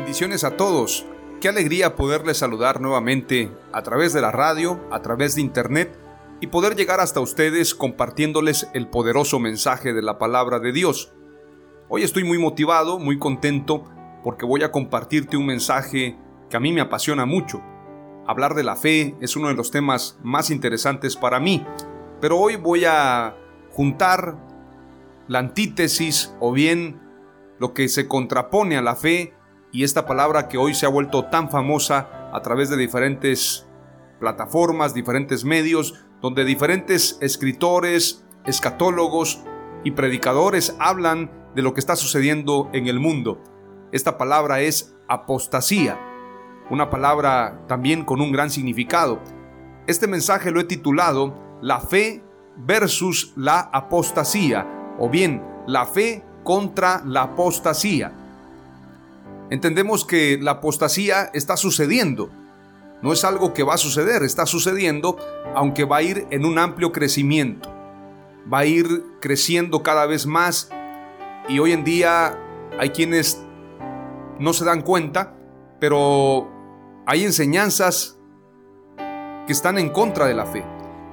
Bendiciones 0.00 0.44
a 0.44 0.56
todos. 0.56 1.04
Qué 1.42 1.50
alegría 1.50 1.94
poderles 1.94 2.38
saludar 2.38 2.80
nuevamente 2.80 3.52
a 3.70 3.82
través 3.82 4.14
de 4.14 4.22
la 4.22 4.32
radio, 4.32 4.80
a 4.90 5.02
través 5.02 5.34
de 5.34 5.42
internet 5.42 5.94
y 6.40 6.46
poder 6.46 6.74
llegar 6.74 7.00
hasta 7.00 7.20
ustedes 7.20 7.74
compartiéndoles 7.74 8.66
el 8.72 8.88
poderoso 8.88 9.38
mensaje 9.38 9.92
de 9.92 10.00
la 10.00 10.18
palabra 10.18 10.58
de 10.58 10.72
Dios. 10.72 11.12
Hoy 11.90 12.02
estoy 12.02 12.24
muy 12.24 12.38
motivado, 12.38 12.98
muy 12.98 13.18
contento 13.18 13.84
porque 14.24 14.46
voy 14.46 14.62
a 14.62 14.72
compartirte 14.72 15.36
un 15.36 15.44
mensaje 15.44 16.16
que 16.48 16.56
a 16.56 16.60
mí 16.60 16.72
me 16.72 16.80
apasiona 16.80 17.26
mucho. 17.26 17.62
Hablar 18.26 18.54
de 18.54 18.64
la 18.64 18.76
fe 18.76 19.14
es 19.20 19.36
uno 19.36 19.48
de 19.48 19.54
los 19.54 19.70
temas 19.70 20.18
más 20.22 20.50
interesantes 20.50 21.14
para 21.14 21.40
mí, 21.40 21.66
pero 22.22 22.38
hoy 22.38 22.56
voy 22.56 22.86
a 22.86 23.36
juntar 23.70 24.38
la 25.28 25.40
antítesis 25.40 26.34
o 26.40 26.52
bien 26.52 27.02
lo 27.58 27.74
que 27.74 27.90
se 27.90 28.08
contrapone 28.08 28.78
a 28.78 28.82
la 28.82 28.96
fe 28.96 29.34
y 29.72 29.84
esta 29.84 30.06
palabra 30.06 30.48
que 30.48 30.58
hoy 30.58 30.74
se 30.74 30.86
ha 30.86 30.88
vuelto 30.88 31.26
tan 31.26 31.50
famosa 31.50 32.30
a 32.32 32.40
través 32.42 32.70
de 32.70 32.76
diferentes 32.76 33.66
plataformas, 34.18 34.94
diferentes 34.94 35.44
medios, 35.44 35.94
donde 36.20 36.44
diferentes 36.44 37.18
escritores, 37.20 38.24
escatólogos 38.46 39.42
y 39.84 39.92
predicadores 39.92 40.76
hablan 40.78 41.30
de 41.54 41.62
lo 41.62 41.72
que 41.72 41.80
está 41.80 41.96
sucediendo 41.96 42.68
en 42.72 42.86
el 42.88 42.98
mundo. 42.98 43.40
Esta 43.92 44.18
palabra 44.18 44.60
es 44.60 44.94
apostasía, 45.08 45.98
una 46.68 46.90
palabra 46.90 47.64
también 47.66 48.04
con 48.04 48.20
un 48.20 48.32
gran 48.32 48.50
significado. 48.50 49.20
Este 49.86 50.06
mensaje 50.06 50.50
lo 50.50 50.60
he 50.60 50.64
titulado 50.64 51.58
La 51.62 51.80
fe 51.80 52.22
versus 52.56 53.32
la 53.36 53.60
apostasía, 53.60 54.66
o 54.98 55.08
bien 55.08 55.42
la 55.66 55.86
fe 55.86 56.24
contra 56.44 57.02
la 57.04 57.22
apostasía 57.22 58.19
entendemos 59.50 60.04
que 60.04 60.38
la 60.40 60.52
apostasía 60.52 61.30
está 61.34 61.56
sucediendo. 61.56 62.30
No 63.02 63.12
es 63.12 63.24
algo 63.24 63.52
que 63.52 63.62
va 63.62 63.74
a 63.74 63.78
suceder, 63.78 64.22
está 64.22 64.46
sucediendo, 64.46 65.16
aunque 65.54 65.84
va 65.84 65.98
a 65.98 66.02
ir 66.02 66.26
en 66.30 66.44
un 66.44 66.58
amplio 66.58 66.92
crecimiento. 66.92 67.68
Va 68.52 68.60
a 68.60 68.66
ir 68.66 69.04
creciendo 69.20 69.82
cada 69.82 70.06
vez 70.06 70.26
más 70.26 70.70
y 71.48 71.58
hoy 71.58 71.72
en 71.72 71.84
día 71.84 72.38
hay 72.78 72.90
quienes 72.90 73.42
no 74.38 74.52
se 74.52 74.64
dan 74.64 74.82
cuenta, 74.82 75.36
pero 75.80 76.50
hay 77.06 77.24
enseñanzas 77.24 78.18
que 79.46 79.52
están 79.52 79.78
en 79.78 79.90
contra 79.90 80.26
de 80.26 80.34
la 80.34 80.46
fe. 80.46 80.64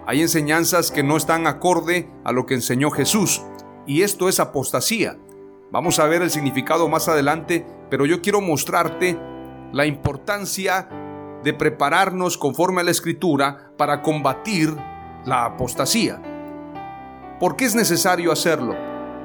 Hay 0.05 0.21
enseñanzas 0.21 0.91
que 0.91 1.03
no 1.03 1.17
están 1.17 1.47
acorde 1.47 2.09
a 2.23 2.31
lo 2.31 2.45
que 2.45 2.53
enseñó 2.53 2.91
Jesús. 2.91 3.41
Y 3.85 4.03
esto 4.03 4.29
es 4.29 4.39
apostasía. 4.39 5.17
Vamos 5.71 5.99
a 5.99 6.05
ver 6.05 6.21
el 6.21 6.31
significado 6.31 6.87
más 6.87 7.09
adelante, 7.09 7.65
pero 7.89 8.05
yo 8.05 8.21
quiero 8.21 8.41
mostrarte 8.41 9.19
la 9.71 9.85
importancia 9.85 10.89
de 11.43 11.53
prepararnos 11.53 12.37
conforme 12.37 12.81
a 12.81 12.83
la 12.83 12.91
escritura 12.91 13.71
para 13.77 14.01
combatir 14.01 14.75
la 15.25 15.45
apostasía. 15.45 16.21
¿Por 17.39 17.55
qué 17.55 17.65
es 17.65 17.75
necesario 17.75 18.31
hacerlo? 18.31 18.75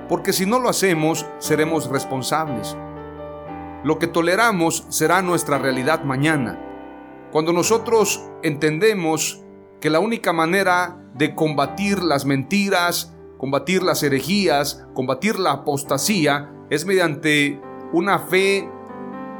Porque 0.09 0.33
si 0.33 0.45
no 0.45 0.59
lo 0.59 0.69
hacemos, 0.69 1.27
seremos 1.39 1.89
responsables. 1.89 2.77
Lo 3.85 3.99
que 3.99 4.07
toleramos 4.07 4.85
será 4.91 5.23
nuestra 5.23 5.59
realidad 5.59 6.05
mañana. 6.05 6.59
Cuando 7.33 7.53
nosotros 7.53 8.23
entendemos 8.43 9.43
que 9.81 9.91
la 9.91 10.01
única 10.01 10.33
manera 10.33 11.03
de 11.15 11.35
combatir 11.35 12.03
las 12.03 12.25
mentiras, 12.25 13.17
combatir 13.39 13.83
las 13.83 14.03
herejías, 14.03 14.87
combatir 14.95 15.39
la 15.39 15.53
apostasía, 15.53 16.53
es 16.71 16.87
mediante 16.87 17.61
una 17.93 18.19
fe 18.19 18.69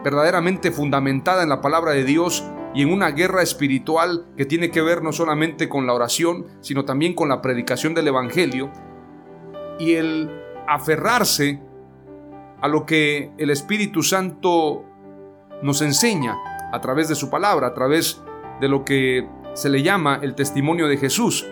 verdaderamente 0.05 0.71
fundamentada 0.71 1.43
en 1.43 1.49
la 1.49 1.61
palabra 1.61 1.93
de 1.93 2.05
Dios 2.05 2.45
y 2.75 2.83
en 2.83 2.93
una 2.93 3.11
guerra 3.11 3.43
espiritual 3.43 4.27
que 4.37 4.45
tiene 4.45 4.71
que 4.71 4.83
ver 4.83 5.03
no 5.03 5.13
solamente 5.13 5.69
con 5.69 5.87
la 5.87 5.95
oración, 5.95 6.47
sino 6.61 6.85
también 6.85 7.15
con 7.15 7.29
la 7.29 7.43
predicación 7.43 7.95
del 7.95 8.09
Evangelio 8.09 8.71
y 9.79 9.95
el 9.95 10.31
aferrarse 10.67 11.61
a 12.61 12.69
lo 12.69 12.87
que 12.87 13.33
el 13.39 13.51
Espíritu 13.51 14.03
Santo 14.03 14.85
nos 15.63 15.83
enseña 15.83 16.37
a 16.73 16.81
través 16.81 17.09
de 17.09 17.15
su 17.15 17.29
palabra, 17.29 17.69
a 17.69 17.75
través 17.75 18.23
de 18.61 18.69
lo 18.69 18.85
que 18.85 19.29
se 19.55 19.69
le 19.69 19.83
llama 19.83 20.19
el 20.23 20.35
testimonio 20.35 20.89
de 20.89 20.97
Jesús. 20.97 21.47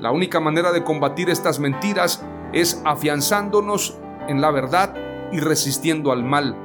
La 0.00 0.10
única 0.10 0.40
manera 0.40 0.72
de 0.72 0.82
combatir 0.82 1.30
estas 1.30 1.60
mentiras 1.60 2.24
es 2.52 2.82
afianzándonos 2.84 3.98
en 4.28 4.40
la 4.40 4.50
verdad 4.50 4.94
y 5.32 5.40
resistiendo 5.40 6.12
al 6.12 6.24
mal. 6.24 6.56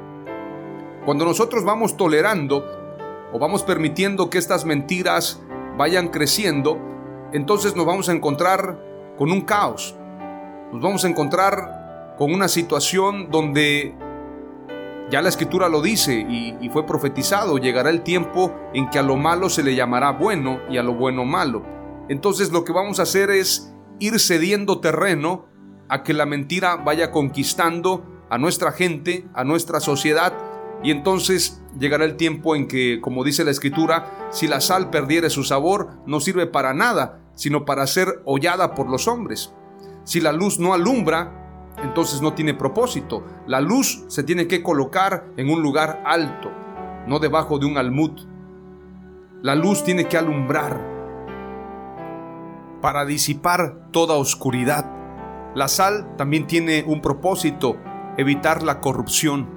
Cuando 1.06 1.26
nosotros 1.26 1.64
vamos 1.64 1.98
tolerando 1.98 2.66
o 3.34 3.40
vamos 3.40 3.64
permitiendo 3.64 4.30
que 4.30 4.38
estas 4.38 4.66
mentiras 4.66 5.42
vayan 5.78 6.10
creciendo, 6.10 6.78
entonces 7.34 7.76
nos 7.76 7.86
vamos 7.86 8.10
a 8.10 8.14
encontrar 8.14 8.80
con 9.18 9.32
un 9.32 9.42
caos. 9.42 9.96
Nos 10.72 10.82
vamos 10.82 11.04
a 11.06 11.10
encontrar 11.10 12.16
con 12.18 12.34
una 12.34 12.48
situación 12.48 13.32
donde 13.32 13.96
ya 15.10 15.22
la 15.22 15.30
escritura 15.30 15.68
lo 15.70 15.82
dice 15.82 16.14
y, 16.14 16.70
fue 16.70 16.86
profetizado, 16.86 17.58
llegará 17.58 17.90
el 17.90 18.02
tiempo 18.02 18.54
en 18.74 18.90
que 18.90 19.00
a 19.00 19.04
lo 19.04 19.18
malo 19.18 19.50
se 19.50 19.64
le 19.64 19.76
llamará 19.76 20.12
bueno 20.12 20.60
y 20.70 20.78
a 20.78 20.84
lo 20.84 20.94
bueno 20.94 21.26
malo 21.26 21.82
entonces 22.12 22.52
lo 22.52 22.66
que 22.66 22.74
vamos 22.74 23.00
a 23.00 23.04
hacer 23.04 23.30
es 23.30 23.74
ir 24.00 24.20
cediendo 24.20 24.82
terreno 24.82 25.46
a 25.88 26.04
que 26.04 26.14
la 26.14 26.26
mentira 26.26 26.76
vaya 26.76 27.10
conquistando 27.10 28.04
a 28.32 28.38
nuestra 28.38 28.72
gente, 28.72 29.28
a 29.34 29.44
nuestra 29.44 29.82
sociedad, 29.82 30.34
y 30.82 30.92
entonces 30.92 31.62
llegará 31.78 32.06
el 32.06 32.16
tiempo 32.16 32.56
en 32.56 32.70
que, 32.70 33.02
como 33.02 33.26
dice 33.26 33.44
la 33.44 33.52
escritura, 33.52 34.30
si 34.32 34.48
la 34.48 34.62
sal 34.62 34.90
perdiere 34.90 35.30
su 35.30 35.44
sabor, 35.44 35.90
no 36.08 36.22
sirve 36.22 36.48
para 36.48 36.74
nada, 36.74 37.20
sino 37.36 37.66
para 37.66 37.86
ser 37.88 38.22
hollada 38.24 38.74
por 38.74 38.90
los 38.90 39.10
hombres. 39.10 39.54
Si 40.06 40.22
la 40.22 40.32
luz 40.32 40.60
no 40.60 40.74
alumbra, 40.74 41.74
entonces 41.84 42.22
no 42.22 42.34
tiene 42.34 42.54
propósito. 42.54 43.26
La 43.48 43.60
luz 43.60 44.06
se 44.08 44.24
tiene 44.24 44.48
que 44.48 44.64
colocar 44.64 45.26
en 45.36 45.50
un 45.50 45.62
lugar 45.62 46.02
alto, 46.06 46.52
no 47.08 47.20
debajo 47.20 47.60
de 47.60 47.66
un 47.66 47.78
almud. 47.78 48.12
La 49.42 49.56
luz 49.56 49.84
tiene 49.84 50.06
que 50.06 50.18
alumbrar, 50.18 50.80
para 52.82 53.04
disipar 53.04 53.92
toda 53.92 54.16
oscuridad. 54.16 54.90
La 55.54 55.68
sal 55.68 56.16
también 56.16 56.48
tiene 56.48 56.86
un 56.88 57.02
propósito, 57.02 57.76
evitar 58.18 58.64
la 58.64 58.82
corrupción. 58.82 59.48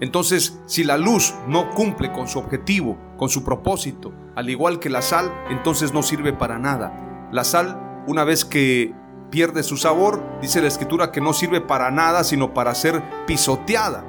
Entonces, 0.00 0.60
si 0.66 0.84
la 0.84 0.96
luz 0.96 1.34
no 1.46 1.70
cumple 1.70 2.12
con 2.12 2.28
su 2.28 2.38
objetivo, 2.38 2.98
con 3.16 3.28
su 3.28 3.42
propósito, 3.42 4.12
al 4.36 4.48
igual 4.48 4.78
que 4.78 4.90
la 4.90 5.02
sal, 5.02 5.32
entonces 5.50 5.92
no 5.92 6.02
sirve 6.02 6.32
para 6.32 6.58
nada. 6.58 7.28
La 7.32 7.42
sal, 7.44 8.04
una 8.06 8.24
vez 8.24 8.44
que 8.44 8.94
pierde 9.30 9.62
su 9.62 9.76
sabor, 9.76 10.22
dice 10.40 10.62
la 10.62 10.68
escritura 10.68 11.10
que 11.10 11.20
no 11.20 11.32
sirve 11.32 11.60
para 11.60 11.90
nada, 11.90 12.24
sino 12.24 12.54
para 12.54 12.74
ser 12.74 13.02
pisoteada. 13.26 14.04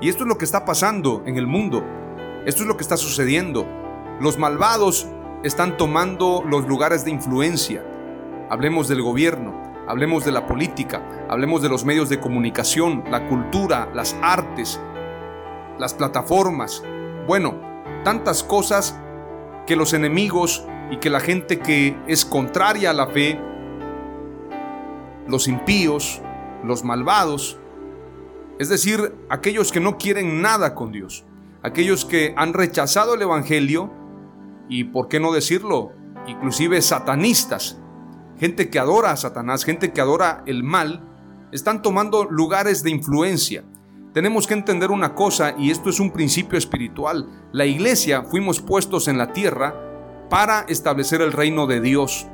Y 0.00 0.08
esto 0.08 0.24
es 0.24 0.28
lo 0.28 0.38
que 0.38 0.44
está 0.44 0.64
pasando 0.64 1.22
en 1.26 1.36
el 1.36 1.46
mundo. 1.46 1.82
Esto 2.44 2.62
es 2.62 2.68
lo 2.68 2.76
que 2.76 2.82
está 2.82 2.96
sucediendo. 2.98 3.66
Los 4.20 4.38
malvados 4.38 5.08
están 5.42 5.76
tomando 5.76 6.44
los 6.46 6.66
lugares 6.68 7.04
de 7.04 7.10
influencia. 7.10 7.82
Hablemos 8.50 8.86
del 8.88 9.02
gobierno, 9.02 9.54
hablemos 9.86 10.24
de 10.24 10.32
la 10.32 10.46
política, 10.46 11.02
hablemos 11.28 11.62
de 11.62 11.68
los 11.68 11.84
medios 11.84 12.08
de 12.08 12.20
comunicación, 12.20 13.04
la 13.10 13.28
cultura, 13.28 13.88
las 13.94 14.16
artes, 14.22 14.80
las 15.78 15.94
plataformas. 15.94 16.82
Bueno, 17.26 17.54
tantas 18.04 18.42
cosas 18.42 18.98
que 19.66 19.76
los 19.76 19.92
enemigos 19.92 20.66
y 20.90 20.98
que 20.98 21.10
la 21.10 21.20
gente 21.20 21.58
que 21.58 21.96
es 22.06 22.24
contraria 22.24 22.90
a 22.90 22.94
la 22.94 23.06
fe, 23.06 23.40
los 25.26 25.48
impíos, 25.48 26.20
los 26.62 26.84
malvados, 26.84 27.58
es 28.58 28.68
decir, 28.68 29.14
aquellos 29.28 29.72
que 29.72 29.80
no 29.80 29.98
quieren 29.98 30.40
nada 30.40 30.74
con 30.74 30.92
Dios, 30.92 31.24
aquellos 31.62 32.04
que 32.04 32.34
han 32.36 32.52
rechazado 32.52 33.14
el 33.14 33.22
Evangelio 33.22 33.90
y, 34.68 34.84
¿por 34.84 35.08
qué 35.08 35.18
no 35.18 35.32
decirlo?, 35.32 35.92
inclusive 36.26 36.80
satanistas, 36.80 37.80
gente 38.44 38.68
que 38.68 38.78
adora 38.78 39.10
a 39.10 39.16
Satanás, 39.16 39.64
gente 39.64 39.94
que 39.94 40.02
adora 40.02 40.42
el 40.44 40.64
mal, 40.64 41.00
están 41.50 41.80
tomando 41.80 42.24
lugares 42.24 42.82
de 42.82 42.90
influencia. 42.90 43.64
Tenemos 44.12 44.46
que 44.46 44.52
entender 44.52 44.90
una 44.90 45.14
cosa, 45.14 45.54
y 45.56 45.70
esto 45.70 45.88
es 45.88 45.98
un 45.98 46.10
principio 46.10 46.58
espiritual. 46.58 47.48
La 47.52 47.64
iglesia 47.64 48.22
fuimos 48.24 48.60
puestos 48.60 49.08
en 49.08 49.16
la 49.16 49.32
tierra 49.32 49.74
para 50.28 50.66
establecer 50.68 51.22
el 51.22 51.32
reino 51.32 51.66
de 51.66 51.80
Dios, 51.80 52.26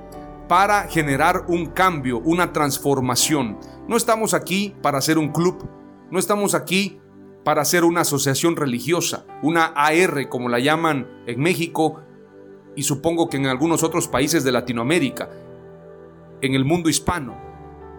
para 0.48 0.88
generar 0.88 1.44
un 1.46 1.66
cambio, 1.66 2.18
una 2.18 2.52
transformación. 2.52 3.60
No 3.86 3.96
estamos 3.96 4.34
aquí 4.34 4.74
para 4.82 4.98
hacer 4.98 5.16
un 5.16 5.30
club, 5.30 5.70
no 6.10 6.18
estamos 6.18 6.56
aquí 6.56 6.98
para 7.44 7.62
hacer 7.62 7.84
una 7.84 8.00
asociación 8.00 8.56
religiosa, 8.56 9.26
una 9.44 9.66
AR 9.76 10.28
como 10.28 10.48
la 10.48 10.58
llaman 10.58 11.06
en 11.28 11.38
México 11.38 12.02
y 12.74 12.82
supongo 12.82 13.28
que 13.28 13.36
en 13.36 13.46
algunos 13.46 13.84
otros 13.84 14.08
países 14.08 14.42
de 14.42 14.50
Latinoamérica, 14.50 15.28
en 16.42 16.54
el 16.54 16.64
mundo 16.64 16.88
hispano. 16.88 17.36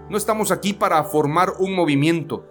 No 0.10 0.18
estamos 0.18 0.52
aquí 0.52 0.74
para 0.74 1.04
formar 1.04 1.54
un 1.60 1.74
movimiento. 1.74 2.46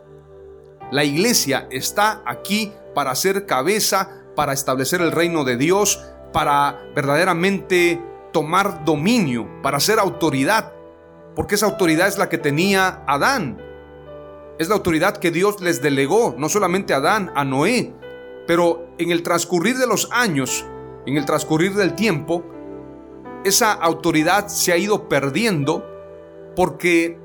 La 0.90 1.04
iglesia 1.04 1.68
está 1.70 2.22
aquí 2.26 2.72
para 2.94 3.14
ser 3.14 3.46
cabeza, 3.46 4.22
para 4.34 4.52
establecer 4.52 5.00
el 5.00 5.12
reino 5.12 5.44
de 5.44 5.56
Dios, 5.56 6.02
para 6.32 6.80
verdaderamente 6.94 8.02
tomar 8.32 8.84
dominio, 8.84 9.48
para 9.62 9.80
ser 9.80 9.98
autoridad, 9.98 10.72
porque 11.34 11.54
esa 11.56 11.66
autoridad 11.66 12.08
es 12.08 12.18
la 12.18 12.28
que 12.28 12.38
tenía 12.38 13.04
Adán. 13.06 13.60
Es 14.58 14.68
la 14.68 14.74
autoridad 14.74 15.16
que 15.16 15.30
Dios 15.30 15.60
les 15.60 15.80
delegó, 15.80 16.34
no 16.36 16.48
solamente 16.48 16.92
a 16.92 16.98
Adán, 16.98 17.32
a 17.34 17.44
Noé, 17.44 17.94
pero 18.46 18.88
en 18.98 19.10
el 19.10 19.22
transcurrir 19.22 19.76
de 19.78 19.86
los 19.86 20.08
años, 20.12 20.66
en 21.06 21.16
el 21.16 21.24
transcurrir 21.24 21.74
del 21.74 21.94
tiempo, 21.94 22.44
esa 23.44 23.72
autoridad 23.72 24.48
se 24.48 24.72
ha 24.72 24.76
ido 24.76 25.08
perdiendo 25.08 25.86
porque 26.56 27.18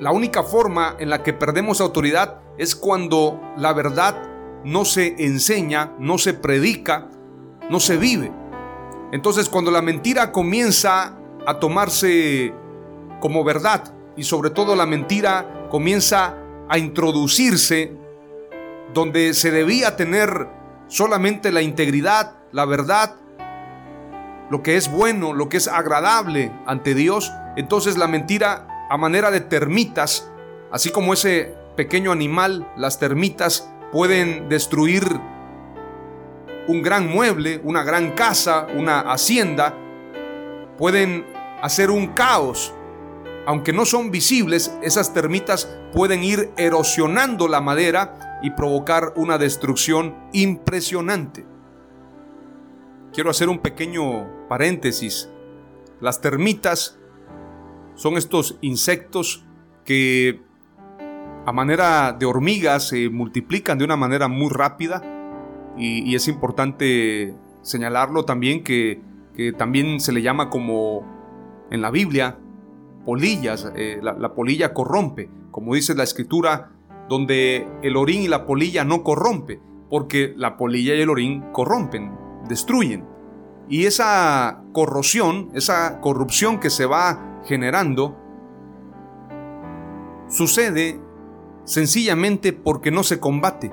la 0.00 0.12
única 0.12 0.42
forma 0.42 0.96
en 0.98 1.10
la 1.10 1.22
que 1.22 1.32
perdemos 1.32 1.80
autoridad 1.80 2.40
es 2.56 2.76
cuando 2.76 3.40
la 3.56 3.72
verdad 3.72 4.16
no 4.64 4.84
se 4.84 5.14
enseña, 5.24 5.92
no 5.98 6.18
se 6.18 6.34
predica, 6.34 7.08
no 7.70 7.80
se 7.80 7.96
vive. 7.96 8.32
Entonces 9.12 9.48
cuando 9.48 9.70
la 9.70 9.82
mentira 9.82 10.32
comienza 10.32 11.16
a 11.46 11.58
tomarse 11.58 12.52
como 13.20 13.42
verdad 13.42 13.94
y 14.16 14.24
sobre 14.24 14.50
todo 14.50 14.76
la 14.76 14.86
mentira 14.86 15.66
comienza 15.70 16.36
a 16.68 16.78
introducirse 16.78 17.96
donde 18.92 19.34
se 19.34 19.50
debía 19.50 19.96
tener 19.96 20.48
solamente 20.88 21.52
la 21.52 21.62
integridad, 21.62 22.36
la 22.52 22.64
verdad, 22.64 23.16
lo 24.50 24.62
que 24.62 24.76
es 24.76 24.90
bueno, 24.90 25.32
lo 25.32 25.48
que 25.48 25.56
es 25.56 25.68
agradable 25.68 26.52
ante 26.66 26.94
Dios, 26.94 27.32
entonces 27.56 27.96
la 27.96 28.06
mentira 28.06 28.66
a 28.90 28.96
manera 28.96 29.30
de 29.30 29.40
termitas, 29.40 30.30
así 30.70 30.90
como 30.90 31.12
ese 31.12 31.54
pequeño 31.76 32.12
animal, 32.12 32.70
las 32.76 32.98
termitas 32.98 33.70
pueden 33.92 34.48
destruir 34.48 35.04
un 36.66 36.82
gran 36.82 37.08
mueble, 37.08 37.60
una 37.64 37.82
gran 37.82 38.12
casa, 38.12 38.66
una 38.74 39.00
hacienda, 39.00 39.74
pueden 40.76 41.26
hacer 41.62 41.90
un 41.90 42.08
caos 42.08 42.74
aunque 43.48 43.72
no 43.72 43.86
son 43.86 44.10
visibles, 44.10 44.76
esas 44.82 45.14
termitas 45.14 45.74
pueden 45.94 46.22
ir 46.22 46.50
erosionando 46.58 47.48
la 47.48 47.62
madera 47.62 48.38
y 48.42 48.50
provocar 48.50 49.14
una 49.16 49.38
destrucción 49.38 50.14
impresionante. 50.34 51.46
Quiero 53.12 53.30
hacer 53.30 53.48
un 53.48 53.58
pequeño 53.58 54.48
paréntesis. 54.48 55.28
Las 56.00 56.20
termitas 56.20 56.98
son 57.94 58.16
estos 58.16 58.58
insectos 58.60 59.44
que 59.84 60.40
a 61.46 61.52
manera 61.52 62.12
de 62.12 62.26
hormigas 62.26 62.88
se 62.88 63.08
multiplican 63.08 63.78
de 63.78 63.84
una 63.84 63.96
manera 63.96 64.28
muy 64.28 64.50
rápida. 64.50 65.02
Y, 65.76 66.14
es 66.14 66.26
importante 66.28 67.34
señalarlo 67.62 68.24
también 68.24 68.64
que, 68.64 69.00
que 69.34 69.52
también 69.52 70.00
se 70.00 70.12
le 70.12 70.22
llama 70.22 70.50
como 70.50 71.06
en 71.70 71.80
la 71.80 71.90
Biblia 71.90 72.38
polillas, 73.08 73.72
eh, 73.74 74.00
la, 74.02 74.34
polilla 74.34 74.74
corrompe, 74.74 75.30
como 75.50 75.74
dice 75.74 75.94
la 75.94 76.02
escritura, 76.02 76.72
donde 77.08 77.66
el 77.82 77.96
orín 77.96 78.20
y 78.20 78.28
la 78.28 78.44
polilla 78.44 78.84
no 78.84 79.02
corrompe, 79.02 79.62
porque 79.88 80.34
la 80.36 80.58
polilla 80.58 80.94
y 80.94 81.00
el 81.00 81.08
orín 81.08 81.42
corrompen, 81.52 82.12
destruyen. 82.48 83.06
Y 83.68 83.84
esa 83.84 84.62
corrosión, 84.72 85.50
esa 85.54 86.00
corrupción 86.00 86.58
que 86.58 86.70
se 86.70 86.86
va 86.86 87.40
generando, 87.44 88.16
sucede 90.28 91.00
sencillamente 91.64 92.52
porque 92.52 92.90
no 92.90 93.02
se 93.02 93.20
combate. 93.20 93.70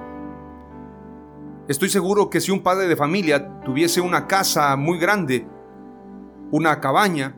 Estoy 1.68 1.90
seguro 1.90 2.30
que 2.30 2.42
si 2.42 2.52
un 2.52 2.62
padre 2.62 2.88
de 2.88 2.96
familia 2.96 3.62
tuviese 3.62 4.02
una 4.02 4.28
casa 4.28 4.76
muy 4.76 5.00
grande, 5.00 5.48
una 6.52 6.80
cabaña, 6.80 7.36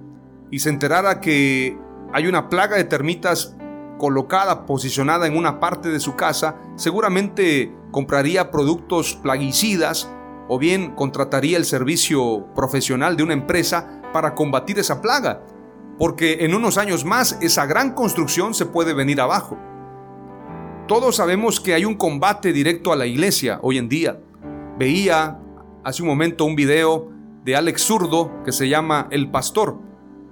y 0.52 0.60
se 0.60 0.70
enterara 0.70 1.22
que 1.22 1.78
hay 2.14 2.28
una 2.28 2.50
plaga 2.50 2.78
de 2.78 2.84
termitas 2.84 3.56
colocada, 3.98 4.66
posicionada 4.66 5.28
en 5.28 5.38
una 5.38 5.60
parte 5.60 5.90
de 5.90 6.00
su 6.00 6.16
casa, 6.16 6.56
seguramente 6.76 7.74
compraría 7.92 8.52
productos 8.52 9.16
plaguicidas 9.16 10.10
o 10.48 10.58
bien 10.58 10.96
contrataría 10.96 11.58
el 11.58 11.66
servicio 11.66 12.48
profesional 12.56 13.18
de 13.18 13.24
una 13.24 13.34
empresa 13.34 14.02
para 14.14 14.36
combatir 14.36 14.80
esa 14.80 15.02
plaga, 15.02 15.42
porque 16.00 16.46
en 16.46 16.54
unos 16.54 16.78
años 16.78 17.06
más 17.06 17.38
esa 17.42 17.66
gran 17.66 17.94
construcción 17.94 18.54
se 18.54 18.66
puede 18.66 18.94
venir 18.94 19.20
abajo. 19.20 19.58
Todos 20.88 21.18
sabemos 21.18 21.60
que 21.60 21.74
hay 21.74 21.86
un 21.86 21.96
combate 21.96 22.54
directo 22.54 22.94
a 22.94 22.96
la 22.96 23.06
iglesia 23.06 23.60
hoy 23.62 23.78
en 23.78 23.90
día. 23.90 24.20
Veía 24.80 25.40
hace 25.84 26.02
un 26.02 26.08
momento 26.08 26.46
un 26.46 26.56
video 26.56 27.12
de 27.44 27.56
Alex 27.56 27.82
Zurdo 27.82 28.44
que 28.46 28.52
se 28.52 28.70
llama 28.70 29.08
El 29.12 29.30
Pastor 29.30 29.88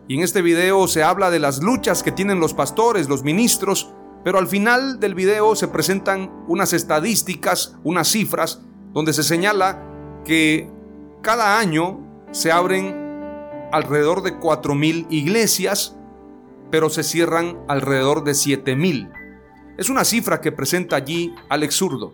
y 0.08 0.16
en 0.16 0.22
este 0.22 0.42
video 0.42 0.88
se 0.88 1.04
habla 1.04 1.32
de 1.32 1.40
las 1.40 1.64
luchas 1.64 2.04
que 2.04 2.12
tienen 2.12 2.40
los 2.40 2.54
pastores, 2.54 3.10
los 3.10 3.24
ministros, 3.24 3.92
pero 4.24 4.38
al 4.38 4.48
final 4.48 5.00
del 5.00 5.16
video 5.16 5.56
se 5.56 5.68
presentan 5.68 6.32
unas 6.48 6.74
estadísticas, 6.74 7.76
unas 7.84 8.08
cifras, 8.08 8.62
donde 8.94 9.14
se 9.14 9.24
señala 9.24 9.95
que 10.26 10.70
cada 11.22 11.58
año 11.58 12.00
se 12.32 12.52
abren 12.52 12.94
alrededor 13.72 14.22
de 14.22 14.38
4.000 14.38 15.08
iglesias, 15.10 15.96
pero 16.70 16.90
se 16.90 17.04
cierran 17.04 17.58
alrededor 17.70 18.26
de 18.26 18.34
7.000. 18.34 19.12
Es 19.78 19.90
una 19.90 20.04
cifra 20.04 20.42
que 20.42 20.52
presenta 20.52 20.98
allí 20.98 21.34
Alex 21.50 21.76
Zurdo. 21.76 22.12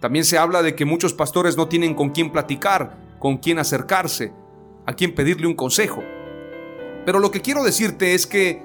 También 0.00 0.24
se 0.24 0.38
habla 0.38 0.62
de 0.62 0.74
que 0.74 0.84
muchos 0.84 1.14
pastores 1.14 1.56
no 1.56 1.68
tienen 1.68 1.94
con 1.94 2.10
quién 2.10 2.30
platicar, 2.30 3.16
con 3.18 3.38
quién 3.38 3.58
acercarse, 3.58 4.32
a 4.86 4.94
quién 4.94 5.14
pedirle 5.14 5.46
un 5.46 5.54
consejo. 5.54 6.02
Pero 7.04 7.18
lo 7.18 7.30
que 7.30 7.40
quiero 7.40 7.62
decirte 7.64 8.14
es 8.14 8.26
que, 8.26 8.64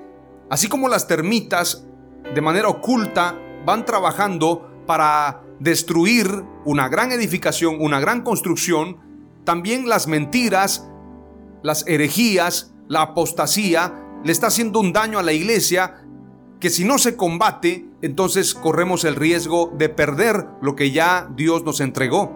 así 0.49 0.67
como 0.67 0.89
las 0.89 1.07
termitas 1.07 1.85
de 2.33 2.41
manera 2.41 2.69
oculta 2.69 3.37
van 3.65 3.85
trabajando 3.85 4.83
para 4.85 5.43
destruir 5.59 6.43
una 6.65 6.89
gran 6.89 7.11
edificación, 7.11 7.77
una 7.79 7.99
gran 7.99 8.21
construcción, 8.21 8.97
también 9.43 9.87
las 9.87 10.07
mentiras, 10.07 10.87
las 11.63 11.87
herejías, 11.87 12.73
la 12.87 13.01
apostasía, 13.01 13.93
le 14.23 14.31
está 14.31 14.47
haciendo 14.47 14.79
un 14.79 14.93
daño 14.93 15.19
a 15.19 15.23
la 15.23 15.33
iglesia 15.33 16.03
que 16.59 16.69
si 16.69 16.83
no 16.83 16.97
se 16.97 17.15
combate, 17.15 17.85
entonces 18.01 18.53
corremos 18.53 19.03
el 19.03 19.15
riesgo 19.15 19.73
de 19.77 19.89
perder 19.89 20.47
lo 20.61 20.75
que 20.75 20.91
ya 20.91 21.29
Dios 21.35 21.63
nos 21.63 21.79
entregó. 21.81 22.35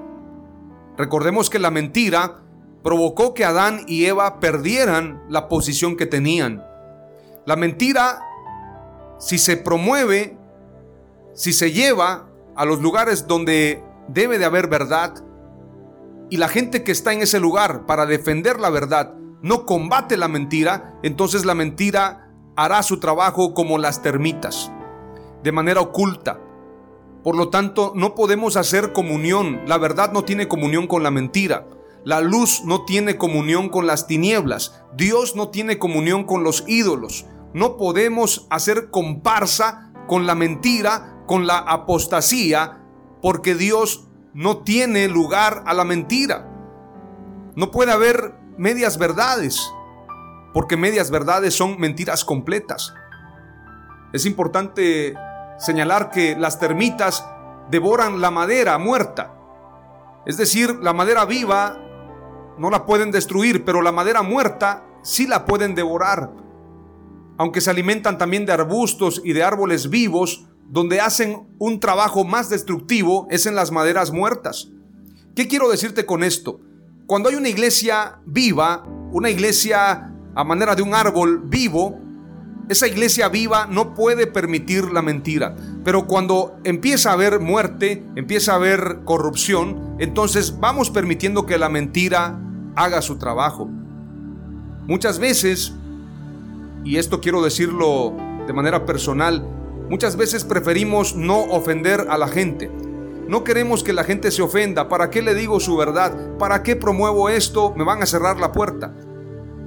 Recordemos 0.97 1.49
que 1.49 1.59
la 1.59 1.71
mentira 1.71 2.41
provocó 2.83 3.33
que 3.33 3.45
Adán 3.45 3.81
y 3.87 4.05
Eva 4.05 4.39
perdieran 4.39 5.23
la 5.29 5.47
posición 5.47 5.97
que 5.97 6.05
tenían. 6.05 6.63
La 7.45 7.55
mentira, 7.55 8.21
si 9.19 9.37
se 9.37 9.57
promueve, 9.57 10.37
si 11.33 11.53
se 11.53 11.71
lleva 11.71 12.30
a 12.55 12.65
los 12.65 12.81
lugares 12.81 13.27
donde 13.27 13.83
debe 14.07 14.37
de 14.37 14.45
haber 14.45 14.67
verdad 14.67 15.13
y 16.29 16.37
la 16.37 16.47
gente 16.47 16.83
que 16.83 16.91
está 16.91 17.13
en 17.13 17.21
ese 17.21 17.39
lugar 17.39 17.85
para 17.85 18.05
defender 18.05 18.59
la 18.59 18.69
verdad 18.69 19.15
no 19.41 19.65
combate 19.65 20.17
la 20.17 20.27
mentira, 20.27 20.99
entonces 21.03 21.45
la 21.45 21.55
mentira 21.55 22.29
hará 22.55 22.83
su 22.83 22.99
trabajo 22.99 23.53
como 23.53 23.77
las 23.77 24.01
termitas, 24.01 24.71
de 25.43 25.51
manera 25.51 25.81
oculta. 25.81 26.39
Por 27.23 27.35
lo 27.35 27.49
tanto, 27.49 27.93
no 27.95 28.15
podemos 28.15 28.55
hacer 28.55 28.93
comunión. 28.93 29.61
La 29.67 29.77
verdad 29.77 30.11
no 30.11 30.23
tiene 30.23 30.47
comunión 30.47 30.87
con 30.87 31.03
la 31.03 31.11
mentira. 31.11 31.67
La 32.03 32.19
luz 32.19 32.63
no 32.65 32.85
tiene 32.85 33.17
comunión 33.17 33.69
con 33.69 33.85
las 33.85 34.07
tinieblas. 34.07 34.81
Dios 34.95 35.35
no 35.35 35.49
tiene 35.49 35.77
comunión 35.77 36.23
con 36.23 36.43
los 36.43 36.63
ídolos. 36.67 37.25
No 37.53 37.77
podemos 37.77 38.47
hacer 38.49 38.89
comparsa 38.89 39.91
con 40.07 40.25
la 40.25 40.33
mentira, 40.33 41.20
con 41.25 41.47
la 41.47 41.57
apostasía, 41.57 42.81
porque 43.21 43.55
Dios 43.55 44.07
no 44.33 44.59
tiene 44.59 45.07
lugar 45.07 45.63
a 45.65 45.73
la 45.73 45.83
mentira. 45.83 46.47
No 47.55 47.71
puede 47.71 47.91
haber 47.91 48.35
medias 48.57 48.97
verdades, 48.97 49.71
porque 50.53 50.77
medias 50.77 51.11
verdades 51.11 51.55
son 51.55 51.79
mentiras 51.79 52.25
completas. 52.25 52.93
Es 54.13 54.25
importante 54.25 55.15
señalar 55.57 56.09
que 56.11 56.35
las 56.35 56.59
termitas 56.59 57.25
devoran 57.69 58.19
la 58.21 58.31
madera 58.31 58.77
muerta. 58.77 59.33
Es 60.25 60.37
decir, 60.37 60.79
la 60.81 60.93
madera 60.93 61.25
viva 61.25 61.77
no 62.57 62.69
la 62.69 62.85
pueden 62.85 63.11
destruir, 63.11 63.63
pero 63.65 63.81
la 63.81 63.91
madera 63.91 64.21
muerta 64.21 64.85
sí 65.01 65.27
la 65.27 65.45
pueden 65.45 65.75
devorar. 65.75 66.31
Aunque 67.37 67.61
se 67.61 67.71
alimentan 67.71 68.17
también 68.17 68.45
de 68.45 68.51
arbustos 68.51 69.21
y 69.23 69.33
de 69.33 69.43
árboles 69.43 69.89
vivos, 69.89 70.47
donde 70.71 71.01
hacen 71.01 71.47
un 71.59 71.81
trabajo 71.81 72.23
más 72.23 72.49
destructivo 72.49 73.27
es 73.29 73.45
en 73.45 73.55
las 73.55 73.71
maderas 73.71 74.11
muertas. 74.11 74.69
¿Qué 75.35 75.47
quiero 75.49 75.69
decirte 75.69 76.05
con 76.05 76.23
esto? 76.23 76.61
Cuando 77.07 77.27
hay 77.27 77.35
una 77.35 77.49
iglesia 77.49 78.19
viva, 78.25 78.85
una 79.11 79.29
iglesia 79.29 80.13
a 80.33 80.43
manera 80.45 80.73
de 80.73 80.81
un 80.81 80.93
árbol 80.93 81.41
vivo, 81.43 81.99
esa 82.69 82.87
iglesia 82.87 83.27
viva 83.27 83.67
no 83.69 83.93
puede 83.93 84.27
permitir 84.27 84.85
la 84.93 85.01
mentira. 85.01 85.57
Pero 85.83 86.07
cuando 86.07 86.57
empieza 86.63 87.09
a 87.09 87.13
haber 87.13 87.41
muerte, 87.41 88.05
empieza 88.15 88.53
a 88.53 88.55
haber 88.55 89.01
corrupción, 89.03 89.97
entonces 89.99 90.57
vamos 90.57 90.89
permitiendo 90.89 91.45
que 91.45 91.57
la 91.57 91.67
mentira 91.67 92.39
haga 92.77 93.01
su 93.01 93.17
trabajo. 93.17 93.67
Muchas 94.87 95.19
veces, 95.19 95.73
y 96.85 96.95
esto 96.95 97.19
quiero 97.19 97.41
decirlo 97.41 98.13
de 98.47 98.53
manera 98.53 98.85
personal, 98.85 99.45
muchas 99.91 100.15
veces 100.15 100.45
preferimos 100.45 101.17
no 101.17 101.41
ofender 101.41 102.07
a 102.09 102.17
la 102.17 102.29
gente. 102.29 102.71
No 103.27 103.43
queremos 103.43 103.83
que 103.83 103.91
la 103.91 104.05
gente 104.05 104.31
se 104.31 104.41
ofenda. 104.41 104.87
¿Para 104.87 105.09
qué 105.09 105.21
le 105.21 105.35
digo 105.35 105.59
su 105.59 105.75
verdad? 105.75 106.37
¿Para 106.39 106.63
qué 106.63 106.77
promuevo 106.77 107.27
esto? 107.27 107.73
Me 107.75 107.83
van 107.83 108.01
a 108.01 108.05
cerrar 108.05 108.39
la 108.39 108.53
puerta. 108.53 108.95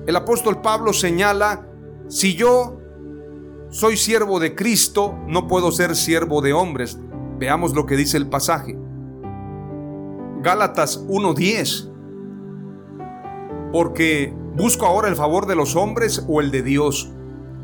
El 0.06 0.16
apóstol 0.16 0.62
Pablo 0.62 0.94
señala, 0.94 1.68
si 2.08 2.34
yo 2.36 2.78
soy 3.68 3.98
siervo 3.98 4.40
de 4.40 4.54
Cristo, 4.54 5.14
no 5.26 5.46
puedo 5.46 5.70
ser 5.72 5.94
siervo 5.94 6.40
de 6.40 6.54
hombres. 6.54 6.98
Veamos 7.38 7.74
lo 7.74 7.84
que 7.84 7.96
dice 7.96 8.16
el 8.16 8.26
pasaje. 8.30 8.78
Gálatas 10.40 11.04
1:10. 11.06 11.90
Porque 13.72 14.32
busco 14.56 14.86
ahora 14.86 15.08
el 15.08 15.16
favor 15.16 15.44
de 15.44 15.54
los 15.54 15.76
hombres 15.76 16.24
o 16.26 16.40
el 16.40 16.50
de 16.50 16.62
Dios. 16.62 17.12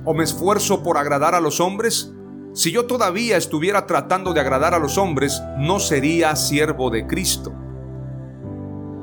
¿O 0.05 0.13
me 0.13 0.25
esfuerzo 0.25 0.83
por 0.83 0.99
agradar 0.99 1.35
a 1.35 1.41
los 1.41 1.59
hombres? 1.59 2.13
Si 2.53 2.73
yo 2.73 2.87
todavía 2.87 3.37
estuviera 3.37 3.87
tratando 3.87 4.33
de 4.33 4.41
agradar 4.41 4.75
a 4.75 4.81
los 4.81 4.99
hombres, 4.99 5.41
no 5.57 5.79
sería 5.79 6.35
siervo 6.35 6.91
de 6.91 7.07
Cristo. 7.07 7.53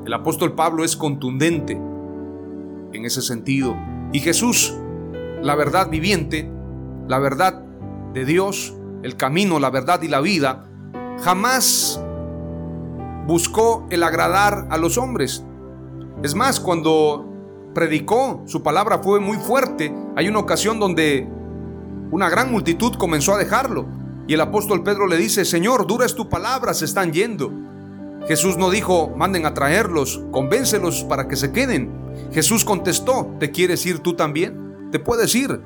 El 0.06 0.13
apóstol 0.13 0.54
Pablo 0.54 0.84
es 0.84 0.98
contundente 0.98 1.74
en 1.74 3.06
ese 3.06 3.22
sentido. 3.22 3.75
Y 4.12 4.20
Jesús, 4.20 4.75
la 5.42 5.56
verdad 5.56 5.89
viviente, 5.89 6.51
la 7.08 7.20
verdad 7.20 7.63
de 8.13 8.25
Dios, 8.25 8.75
el 9.04 9.16
camino, 9.16 9.60
la 9.60 9.70
verdad 9.70 10.01
y 10.01 10.10
la 10.10 10.20
vida, 10.20 10.66
jamás 11.22 12.01
buscó 13.27 13.86
el 13.89 14.04
agradar 14.04 14.68
a 14.70 14.77
los 14.77 14.98
hombres. 14.98 15.46
Es 16.22 16.36
más, 16.36 16.60
cuando 16.60 17.25
predicó, 17.74 18.44
su 18.46 18.62
palabra 18.62 19.00
fue 19.00 19.22
muy 19.22 19.38
fuerte. 19.38 19.94
Hay 20.18 20.27
una 20.27 20.39
ocasión 20.39 20.80
donde 20.80 21.30
una 22.12 22.30
gran 22.30 22.52
multitud 22.52 22.96
comenzó 22.96 23.34
a 23.34 23.38
dejarlo. 23.38 23.86
Y 24.28 24.34
el 24.34 24.42
apóstol 24.42 24.84
Pedro 24.84 25.08
le 25.08 25.18
dice, 25.18 25.46
Señor, 25.46 25.88
dura 25.88 26.06
es 26.06 26.16
tu 26.16 26.30
palabra, 26.30 26.74
se 26.74 26.86
están 26.86 27.12
yendo. 27.12 27.52
Jesús 28.28 28.58
no 28.58 28.70
dijo, 28.70 29.14
manden 29.16 29.46
a 29.46 29.54
traerlos, 29.54 30.22
convéncelos 30.32 31.04
para 31.06 31.28
que 31.28 31.36
se 31.36 31.52
queden. 31.52 31.92
Jesús 32.34 32.66
contestó, 32.66 33.36
¿te 33.40 33.52
quieres 33.52 33.86
ir 33.86 34.00
tú 34.00 34.16
también? 34.16 34.90
Te 34.92 35.00
puedes 35.00 35.34
ir. 35.36 35.62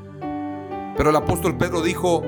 Pero 0.95 1.09
el 1.09 1.15
apóstol 1.15 1.57
Pedro 1.57 1.81
dijo, 1.81 2.21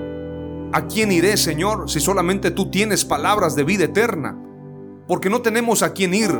¿a 0.71 0.87
quién 0.87 1.11
iré, 1.11 1.37
Señor, 1.37 1.89
si 1.89 1.99
solamente 1.99 2.49
tú 2.49 2.71
tienes 2.71 3.05
palabras 3.05 3.55
de 3.55 3.63
vida 3.63 3.85
eterna? 3.85 4.35
Porque 5.07 5.29
no 5.29 5.41
tenemos 5.41 5.83
a 5.83 5.93
quién 5.93 6.13
ir. 6.15 6.31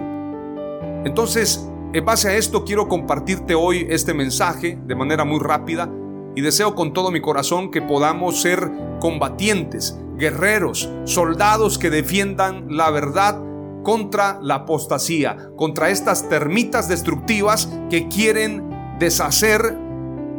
Entonces, 1.06 1.68
en 1.94 2.06
base 2.06 2.30
a 2.30 2.36
esto 2.36 2.63
quiero 2.65 2.88
compartirte 2.88 3.53
hoy 3.53 3.86
este 3.89 4.15
mensaje 4.15 4.80
de 4.88 4.96
manera 4.96 5.24
muy 5.25 5.39
rápida 5.39 5.92
y 6.35 6.41
deseo 6.41 6.75
con 6.75 6.93
todo 6.93 7.11
mi 7.11 7.21
corazón 7.21 7.71
que 7.71 7.81
podamos 7.81 8.41
ser 8.41 8.71
combatientes, 8.99 9.97
guerreros, 10.17 10.89
soldados 11.05 11.77
que 11.77 11.89
defiendan 11.89 12.65
la 12.69 12.89
verdad 12.89 13.41
contra 13.83 14.39
la 14.41 14.55
apostasía, 14.55 15.49
contra 15.55 15.89
estas 15.89 16.29
termitas 16.29 16.87
destructivas 16.87 17.69
que 17.89 18.07
quieren 18.07 18.63
deshacer 18.99 19.77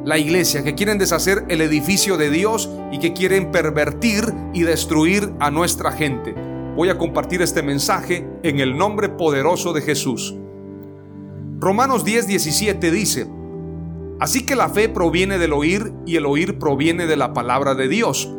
la 0.04 0.18
iglesia, 0.18 0.64
que 0.64 0.74
quieren 0.74 0.98
deshacer 0.98 1.44
el 1.48 1.60
edificio 1.60 2.16
de 2.16 2.30
Dios 2.30 2.70
y 2.92 2.98
que 2.98 3.12
quieren 3.12 3.50
pervertir 3.50 4.32
y 4.52 4.62
destruir 4.62 5.32
a 5.40 5.50
nuestra 5.50 5.92
gente. 5.92 6.34
Voy 6.76 6.88
a 6.88 6.98
compartir 6.98 7.40
este 7.40 7.62
mensaje 7.62 8.26
en 8.42 8.60
el 8.60 8.76
nombre 8.76 9.08
poderoso 9.08 9.72
de 9.72 9.80
Jesús. 9.80 10.34
Romanos 11.58 12.04
10, 12.04 12.26
17 12.26 12.90
dice, 12.90 13.26
Así 14.20 14.46
que 14.46 14.56
la 14.56 14.68
fe 14.68 14.88
proviene 14.88 15.38
del 15.38 15.52
oír 15.52 15.92
y 16.06 16.16
el 16.16 16.26
oír 16.26 16.58
proviene 16.58 17.06
de 17.06 17.16
la 17.16 17.32
palabra 17.32 17.74
de 17.74 17.88
Dios. 17.88 18.32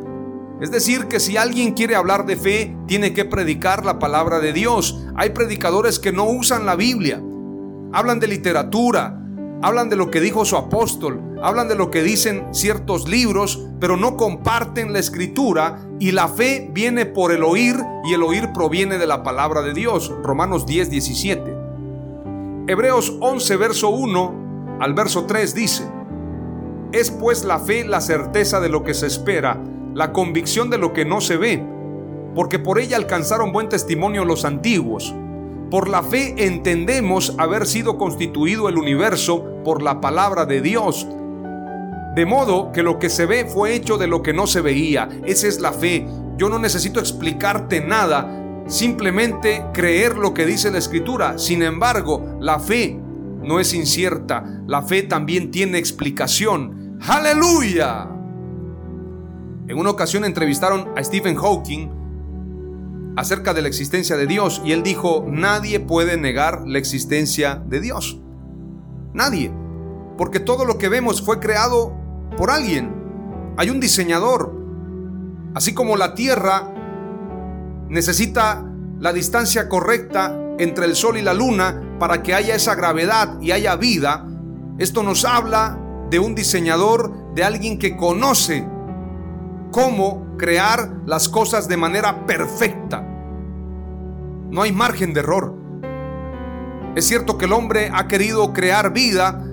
Es 0.61 0.71
decir, 0.71 1.07
que 1.07 1.19
si 1.19 1.35
alguien 1.35 1.73
quiere 1.73 1.95
hablar 1.95 2.25
de 2.25 2.37
fe, 2.37 2.75
tiene 2.87 3.13
que 3.13 3.25
predicar 3.25 3.85
la 3.85 3.99
palabra 3.99 4.39
de 4.39 4.53
Dios. 4.53 5.05
Hay 5.15 5.31
predicadores 5.31 5.99
que 5.99 6.13
no 6.13 6.25
usan 6.25 6.65
la 6.65 6.77
Biblia. 6.77 7.21
Hablan 7.91 8.21
de 8.21 8.27
literatura, 8.27 9.21
hablan 9.61 9.89
de 9.89 9.97
lo 9.97 10.09
que 10.11 10.21
dijo 10.21 10.45
su 10.45 10.55
apóstol, 10.55 11.21
hablan 11.43 11.67
de 11.67 11.75
lo 11.75 11.91
que 11.91 12.03
dicen 12.03 12.47
ciertos 12.53 13.09
libros, 13.09 13.67
pero 13.81 13.97
no 13.97 14.15
comparten 14.15 14.93
la 14.93 14.99
escritura 14.99 15.85
y 15.99 16.11
la 16.11 16.29
fe 16.29 16.69
viene 16.71 17.05
por 17.05 17.33
el 17.33 17.43
oír 17.43 17.75
y 18.05 18.13
el 18.13 18.23
oír 18.23 18.53
proviene 18.53 18.97
de 18.97 19.07
la 19.07 19.23
palabra 19.23 19.61
de 19.61 19.73
Dios. 19.73 20.13
Romanos 20.23 20.65
10, 20.65 20.89
17. 20.89 21.53
Hebreos 22.67 23.13
11, 23.19 23.57
verso 23.57 23.89
1 23.89 24.44
al 24.79 24.93
verso 24.93 25.25
3 25.25 25.55
dice, 25.55 25.83
es 26.91 27.11
pues 27.11 27.43
la 27.43 27.59
fe 27.59 27.83
la 27.83 28.01
certeza 28.01 28.59
de 28.59 28.69
lo 28.69 28.83
que 28.83 28.93
se 28.93 29.07
espera, 29.07 29.61
la 29.93 30.11
convicción 30.13 30.69
de 30.69 30.77
lo 30.77 30.93
que 30.93 31.05
no 31.05 31.21
se 31.21 31.37
ve, 31.37 31.63
porque 32.35 32.59
por 32.59 32.79
ella 32.79 32.97
alcanzaron 32.97 33.51
buen 33.51 33.69
testimonio 33.69 34.25
los 34.25 34.45
antiguos. 34.45 35.13
Por 35.71 35.89
la 35.89 36.03
fe 36.03 36.35
entendemos 36.37 37.33
haber 37.37 37.65
sido 37.65 37.97
constituido 37.97 38.69
el 38.69 38.77
universo 38.77 39.43
por 39.63 39.81
la 39.81 39.99
palabra 39.99 40.45
de 40.45 40.61
Dios. 40.61 41.07
De 42.15 42.25
modo 42.25 42.71
que 42.71 42.83
lo 42.83 42.99
que 42.99 43.09
se 43.09 43.25
ve 43.25 43.45
fue 43.45 43.73
hecho 43.73 43.97
de 43.97 44.07
lo 44.07 44.21
que 44.21 44.31
no 44.31 44.47
se 44.47 44.61
veía. 44.61 45.09
Esa 45.25 45.47
es 45.47 45.59
la 45.59 45.73
fe. 45.73 46.07
Yo 46.37 46.49
no 46.49 46.59
necesito 46.59 46.99
explicarte 46.99 47.81
nada, 47.81 48.29
simplemente 48.67 49.65
creer 49.73 50.17
lo 50.17 50.33
que 50.33 50.45
dice 50.45 50.71
la 50.71 50.77
escritura. 50.77 51.37
Sin 51.37 51.63
embargo, 51.63 52.37
la 52.39 52.59
fe 52.59 52.99
no 53.45 53.59
es 53.59 53.73
incierta. 53.73 54.43
La 54.67 54.81
fe 54.81 55.03
también 55.03 55.51
tiene 55.51 55.77
explicación. 55.77 56.97
Aleluya. 57.07 58.09
En 59.67 59.77
una 59.77 59.89
ocasión 59.89 60.25
entrevistaron 60.25 60.89
a 60.95 61.03
Stephen 61.03 61.35
Hawking 61.35 61.89
acerca 63.15 63.53
de 63.53 63.61
la 63.61 63.67
existencia 63.67 64.17
de 64.17 64.27
Dios 64.27 64.61
y 64.65 64.73
él 64.73 64.83
dijo, 64.83 65.25
nadie 65.27 65.79
puede 65.79 66.17
negar 66.17 66.63
la 66.67 66.77
existencia 66.77 67.63
de 67.65 67.79
Dios. 67.81 68.19
Nadie. 69.13 69.51
Porque 70.17 70.39
todo 70.39 70.65
lo 70.65 70.77
que 70.77 70.89
vemos 70.89 71.21
fue 71.21 71.39
creado 71.39 71.95
por 72.37 72.51
alguien. 72.51 72.93
Hay 73.57 73.69
un 73.69 73.79
diseñador. 73.79 74.53
Así 75.53 75.73
como 75.73 75.95
la 75.95 76.15
Tierra 76.15 76.73
necesita 77.87 78.65
la 78.99 79.13
distancia 79.13 79.69
correcta 79.69 80.37
entre 80.57 80.85
el 80.85 80.95
Sol 80.95 81.17
y 81.17 81.21
la 81.21 81.33
Luna 81.33 81.81
para 81.99 82.23
que 82.23 82.33
haya 82.33 82.55
esa 82.55 82.75
gravedad 82.75 83.39
y 83.41 83.51
haya 83.51 83.75
vida, 83.75 84.25
esto 84.77 85.03
nos 85.03 85.25
habla 85.25 85.79
de 86.09 86.19
un 86.19 86.35
diseñador, 86.35 87.33
de 87.33 87.43
alguien 87.43 87.77
que 87.77 87.95
conoce 87.95 88.67
cómo 89.71 90.25
crear 90.37 91.01
las 91.05 91.27
cosas 91.29 91.67
de 91.67 91.77
manera 91.77 92.25
perfecta. 92.25 93.03
no 94.49 94.61
hay 94.61 94.71
margen 94.71 95.13
de 95.13 95.19
error. 95.19 95.53
Es 96.95 97.05
cierto 97.05 97.37
que 97.37 97.43
el 97.43 97.51
hombre 97.51 97.89
ha 97.93 98.07
querido 98.07 98.53
crear 98.53 98.93
vida, 98.93 99.43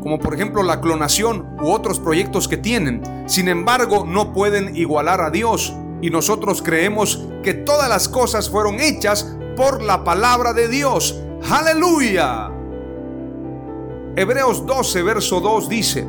como 0.00 0.20
por 0.20 0.34
ejemplo 0.34 0.62
la 0.62 0.80
clonación 0.80 1.56
u 1.60 1.70
otros 1.70 1.98
proyectos 1.98 2.46
que 2.46 2.56
tienen. 2.56 3.02
Sin 3.26 3.48
embargo, 3.48 4.04
no 4.06 4.32
pueden 4.32 4.76
igualar 4.76 5.20
a 5.20 5.30
Dios. 5.30 5.74
Y 6.00 6.10
nosotros 6.10 6.62
creemos 6.62 7.26
que 7.42 7.54
todas 7.54 7.88
las 7.88 8.08
cosas 8.08 8.48
fueron 8.48 8.78
hechas 8.78 9.35
por 9.56 9.82
la 9.82 10.04
palabra 10.04 10.52
de 10.52 10.68
Dios. 10.68 11.18
Aleluya. 11.50 12.50
Hebreos 14.14 14.66
12, 14.66 15.02
verso 15.02 15.40
2 15.40 15.68
dice, 15.68 16.06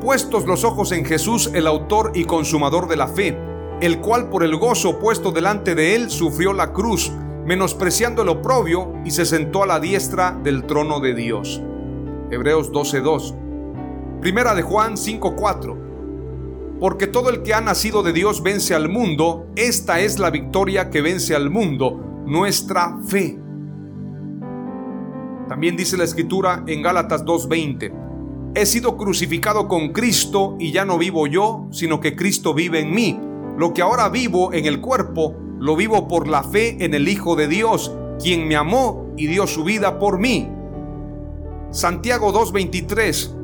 puestos 0.00 0.46
los 0.46 0.64
ojos 0.64 0.92
en 0.92 1.04
Jesús, 1.04 1.50
el 1.52 1.66
autor 1.66 2.12
y 2.14 2.24
consumador 2.24 2.88
de 2.88 2.96
la 2.96 3.08
fe, 3.08 3.36
el 3.80 4.00
cual 4.00 4.28
por 4.30 4.44
el 4.44 4.56
gozo 4.56 4.98
puesto 4.98 5.32
delante 5.32 5.74
de 5.74 5.96
él 5.96 6.10
sufrió 6.10 6.52
la 6.52 6.72
cruz, 6.72 7.12
menospreciando 7.44 8.22
el 8.22 8.28
oprobio, 8.28 8.92
y 9.04 9.10
se 9.10 9.26
sentó 9.26 9.64
a 9.64 9.66
la 9.66 9.80
diestra 9.80 10.38
del 10.42 10.64
trono 10.64 11.00
de 11.00 11.14
Dios. 11.14 11.60
Hebreos 12.30 12.70
12:2. 12.72 13.34
Primera 14.20 14.54
de 14.54 14.62
Juan 14.62 14.96
5:4. 14.96 15.76
Porque 16.78 17.06
todo 17.06 17.30
el 17.30 17.42
que 17.42 17.52
ha 17.52 17.60
nacido 17.60 18.02
de 18.02 18.12
Dios 18.12 18.42
vence 18.42 18.74
al 18.74 18.88
mundo, 18.88 19.46
esta 19.56 20.00
es 20.00 20.18
la 20.18 20.30
victoria 20.30 20.90
que 20.90 21.02
vence 21.02 21.34
al 21.34 21.50
mundo, 21.50 22.09
nuestra 22.30 22.96
fe. 23.08 23.36
También 25.48 25.76
dice 25.76 25.96
la 25.96 26.04
escritura 26.04 26.62
en 26.68 26.80
Gálatas 26.80 27.24
2:20 27.24 27.92
He 28.54 28.66
sido 28.66 28.96
crucificado 28.96 29.66
con 29.66 29.92
Cristo 29.92 30.56
y 30.60 30.70
ya 30.70 30.84
no 30.84 30.96
vivo 30.96 31.26
yo, 31.26 31.66
sino 31.72 31.98
que 31.98 32.14
Cristo 32.14 32.54
vive 32.54 32.80
en 32.80 32.94
mí. 32.94 33.18
Lo 33.58 33.74
que 33.74 33.82
ahora 33.82 34.08
vivo 34.08 34.52
en 34.52 34.66
el 34.66 34.80
cuerpo, 34.80 35.34
lo 35.58 35.74
vivo 35.74 36.06
por 36.06 36.28
la 36.28 36.44
fe 36.44 36.84
en 36.84 36.94
el 36.94 37.08
Hijo 37.08 37.34
de 37.34 37.48
Dios, 37.48 37.92
quien 38.20 38.46
me 38.46 38.54
amó 38.54 39.12
y 39.16 39.26
dio 39.26 39.48
su 39.48 39.64
vida 39.64 39.98
por 39.98 40.20
mí. 40.20 40.48
Santiago 41.72 42.32
2.23. 42.32 43.34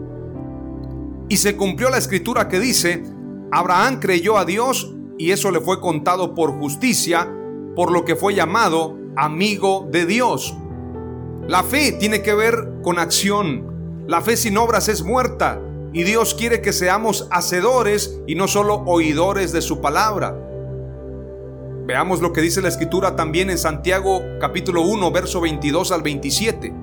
Y 1.29 1.37
se 1.37 1.57
cumplió 1.57 1.91
la 1.91 1.99
escritura 1.99 2.49
que 2.49 2.61
dice, 2.61 3.03
Abraham 3.51 3.99
creyó 3.99 4.39
a 4.39 4.45
Dios 4.45 4.95
y 5.19 5.33
eso 5.33 5.51
le 5.51 5.61
fue 5.61 5.81
contado 5.81 6.35
por 6.35 6.53
justicia, 6.53 7.36
por 7.77 7.93
lo 7.93 8.05
que 8.05 8.17
fue 8.17 8.35
llamado 8.35 8.97
amigo 9.17 9.87
de 9.91 10.07
Dios. 10.07 10.57
La 11.47 11.63
fe 11.63 11.93
tiene 11.93 12.23
que 12.23 12.35
ver 12.35 12.81
con 12.83 12.99
acción, 12.99 14.05
la 14.09 14.23
fe 14.23 14.37
sin 14.37 14.57
obras 14.57 14.89
es 14.89 15.05
muerta 15.05 15.61
y 15.93 16.03
Dios 16.03 16.35
quiere 16.35 16.61
que 16.61 16.73
seamos 16.73 17.29
hacedores 17.31 18.21
y 18.27 18.35
no 18.35 18.49
solo 18.49 18.83
oidores 18.87 19.53
de 19.53 19.63
su 19.63 19.81
palabra. 19.81 20.35
Veamos 21.87 22.21
lo 22.21 22.33
que 22.33 22.41
dice 22.41 22.63
la 22.63 22.69
escritura 22.69 23.15
también 23.15 23.51
en 23.51 23.59
Santiago 23.59 24.21
capítulo 24.41 24.83
1, 24.83 25.13
verso 25.13 25.41
22 25.41 25.93
al 25.93 26.03
27. 26.03 26.75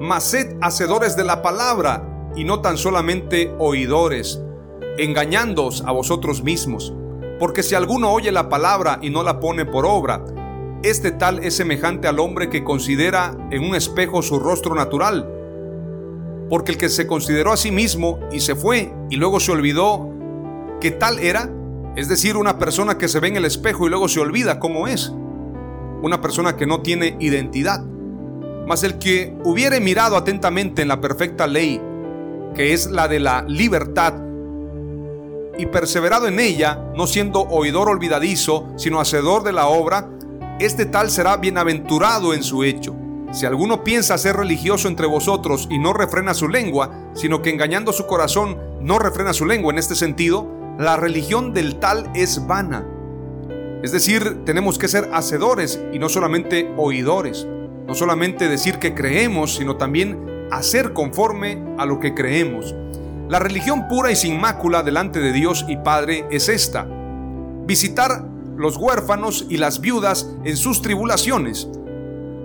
Mas 0.00 0.24
sed 0.24 0.56
hacedores 0.60 1.16
de 1.16 1.24
la 1.24 1.40
palabra 1.40 2.30
y 2.36 2.44
no 2.44 2.60
tan 2.60 2.76
solamente 2.76 3.54
oidores, 3.58 4.42
engañándoos 4.98 5.82
a 5.86 5.92
vosotros 5.92 6.42
mismos. 6.42 6.94
Porque 7.40 7.64
si 7.64 7.74
alguno 7.74 8.12
oye 8.12 8.30
la 8.30 8.48
palabra 8.48 9.00
y 9.02 9.10
no 9.10 9.24
la 9.24 9.40
pone 9.40 9.64
por 9.64 9.84
obra, 9.84 10.24
este 10.84 11.10
tal 11.10 11.40
es 11.40 11.56
semejante 11.56 12.06
al 12.06 12.20
hombre 12.20 12.48
que 12.48 12.62
considera 12.62 13.36
en 13.50 13.64
un 13.64 13.74
espejo 13.74 14.22
su 14.22 14.38
rostro 14.38 14.76
natural 14.76 15.38
porque 16.50 16.72
el 16.72 16.78
que 16.78 16.88
se 16.88 17.06
consideró 17.06 17.52
a 17.52 17.56
sí 17.56 17.70
mismo 17.70 18.18
y 18.32 18.40
se 18.40 18.56
fue 18.56 18.92
y 19.08 19.16
luego 19.16 19.38
se 19.38 19.52
olvidó 19.52 20.10
que 20.80 20.90
tal 20.90 21.20
era, 21.20 21.48
es 21.94 22.08
decir, 22.08 22.36
una 22.36 22.58
persona 22.58 22.98
que 22.98 23.06
se 23.06 23.20
ve 23.20 23.28
en 23.28 23.36
el 23.36 23.44
espejo 23.44 23.86
y 23.86 23.90
luego 23.90 24.08
se 24.08 24.18
olvida 24.18 24.58
cómo 24.58 24.88
es, 24.88 25.12
una 26.02 26.20
persona 26.20 26.56
que 26.56 26.66
no 26.66 26.80
tiene 26.80 27.16
identidad. 27.20 27.84
Mas 28.66 28.82
el 28.82 28.98
que 28.98 29.36
hubiere 29.44 29.80
mirado 29.80 30.16
atentamente 30.16 30.82
en 30.82 30.88
la 30.88 31.00
perfecta 31.00 31.46
ley, 31.46 31.80
que 32.54 32.72
es 32.72 32.90
la 32.90 33.06
de 33.06 33.20
la 33.20 33.42
libertad, 33.46 34.14
y 35.60 35.66
perseverado 35.66 36.26
en 36.26 36.40
ella, 36.40 36.90
no 36.96 37.06
siendo 37.06 37.42
oidor 37.42 37.88
olvidadizo, 37.88 38.68
sino 38.76 39.00
hacedor 39.00 39.42
de 39.42 39.52
la 39.52 39.66
obra, 39.68 40.08
este 40.58 40.86
tal 40.86 41.10
será 41.10 41.36
bienaventurado 41.36 42.34
en 42.34 42.42
su 42.42 42.64
hecho. 42.64 42.96
Si 43.32 43.46
alguno 43.46 43.84
piensa 43.84 44.18
ser 44.18 44.36
religioso 44.36 44.88
entre 44.88 45.06
vosotros 45.06 45.68
y 45.70 45.78
no 45.78 45.92
refrena 45.92 46.34
su 46.34 46.48
lengua, 46.48 47.10
sino 47.14 47.42
que 47.42 47.50
engañando 47.50 47.92
su 47.92 48.06
corazón 48.06 48.58
no 48.80 48.98
refrena 48.98 49.32
su 49.32 49.46
lengua 49.46 49.72
en 49.72 49.78
este 49.78 49.94
sentido, 49.94 50.48
la 50.78 50.96
religión 50.96 51.52
del 51.52 51.76
tal 51.76 52.10
es 52.14 52.46
vana. 52.46 52.86
Es 53.82 53.92
decir, 53.92 54.44
tenemos 54.44 54.78
que 54.78 54.88
ser 54.88 55.10
hacedores 55.12 55.80
y 55.92 55.98
no 55.98 56.08
solamente 56.08 56.72
oidores. 56.76 57.46
No 57.86 57.94
solamente 57.94 58.48
decir 58.48 58.78
que 58.78 58.94
creemos, 58.94 59.56
sino 59.56 59.76
también 59.76 60.48
hacer 60.50 60.92
conforme 60.92 61.62
a 61.78 61.86
lo 61.86 62.00
que 62.00 62.14
creemos. 62.14 62.74
La 63.30 63.38
religión 63.38 63.86
pura 63.86 64.10
y 64.10 64.16
sin 64.16 64.40
mácula 64.40 64.82
delante 64.82 65.20
de 65.20 65.32
Dios 65.32 65.64
y 65.68 65.76
Padre 65.76 66.26
es 66.32 66.48
esta. 66.48 66.84
Visitar 67.64 68.26
los 68.56 68.76
huérfanos 68.76 69.46
y 69.48 69.56
las 69.56 69.80
viudas 69.80 70.28
en 70.42 70.56
sus 70.56 70.82
tribulaciones 70.82 71.68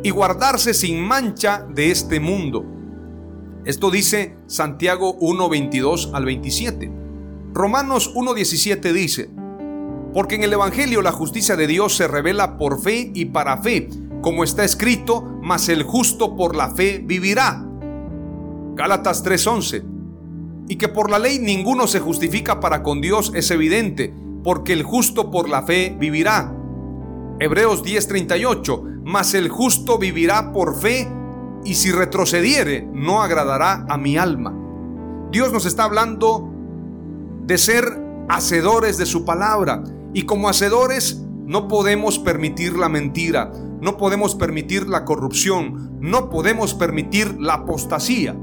y 0.04 0.12
guardarse 0.12 0.76
sin 0.76 1.02
mancha 1.02 1.66
de 1.74 1.90
este 1.90 2.20
mundo. 2.20 2.64
Esto 3.66 3.90
dice 3.90 4.38
Santiago 4.46 5.16
1, 5.16 5.50
22 5.50 6.12
al 6.14 6.26
27. 6.26 6.92
Romanos 7.52 8.14
1.17 8.14 8.94
dice, 8.94 9.32
porque 10.14 10.36
en 10.36 10.44
el 10.44 10.54
Evangelio 10.54 11.02
la 11.02 11.12
justicia 11.12 11.56
de 11.56 11.66
Dios 11.66 11.96
se 11.96 12.08
revela 12.08 12.60
por 12.60 12.80
fe 12.80 13.12
y 13.16 13.26
para 13.26 13.58
fe, 13.58 13.90
como 14.22 14.44
está 14.44 14.64
escrito, 14.64 15.40
mas 15.42 15.68
el 15.68 15.82
justo 15.82 16.36
por 16.36 16.56
la 16.56 16.70
fe 16.70 17.02
vivirá. 17.04 17.66
Gálatas 18.76 19.26
3:11. 19.26 19.95
Y 20.68 20.78
que 20.78 20.88
por 20.88 21.10
la 21.10 21.20
ley 21.20 21.40
ninguno 21.40 21.88
se 21.88 22.00
justifica 22.00 22.60
para 22.60 22.82
con 22.82 23.02
Dios 23.02 23.32
es 23.36 23.52
evidente, 23.52 24.14
porque 24.44 24.74
el 24.74 24.84
justo 24.84 25.32
por 25.32 25.50
la 25.50 25.64
fe 25.64 25.96
vivirá. 26.00 26.54
Hebreos 27.40 27.84
10:38, 27.84 29.02
mas 29.04 29.34
el 29.34 29.50
justo 29.50 29.98
vivirá 29.98 30.52
por 30.52 30.80
fe, 30.80 31.08
y 31.64 31.76
si 31.76 31.92
retrocediere, 31.92 32.88
no 32.94 33.22
agradará 33.22 33.86
a 33.90 33.98
mi 33.98 34.18
alma. 34.18 34.54
Dios 35.32 35.52
nos 35.52 35.66
está 35.66 35.84
hablando 35.84 36.50
de 37.46 37.58
ser 37.58 37.84
hacedores 38.30 38.98
de 38.98 39.06
su 39.06 39.26
palabra, 39.26 39.84
y 40.14 40.24
como 40.24 40.48
hacedores 40.48 41.22
no 41.46 41.68
podemos 41.68 42.18
permitir 42.20 42.78
la 42.78 42.90
mentira, 42.90 43.52
no 43.82 43.98
podemos 43.98 44.34
permitir 44.36 44.88
la 44.88 45.06
corrupción, 45.06 46.00
no 46.00 46.30
podemos 46.30 46.74
permitir 46.74 47.36
la 47.40 47.56
apostasía. 47.56 48.36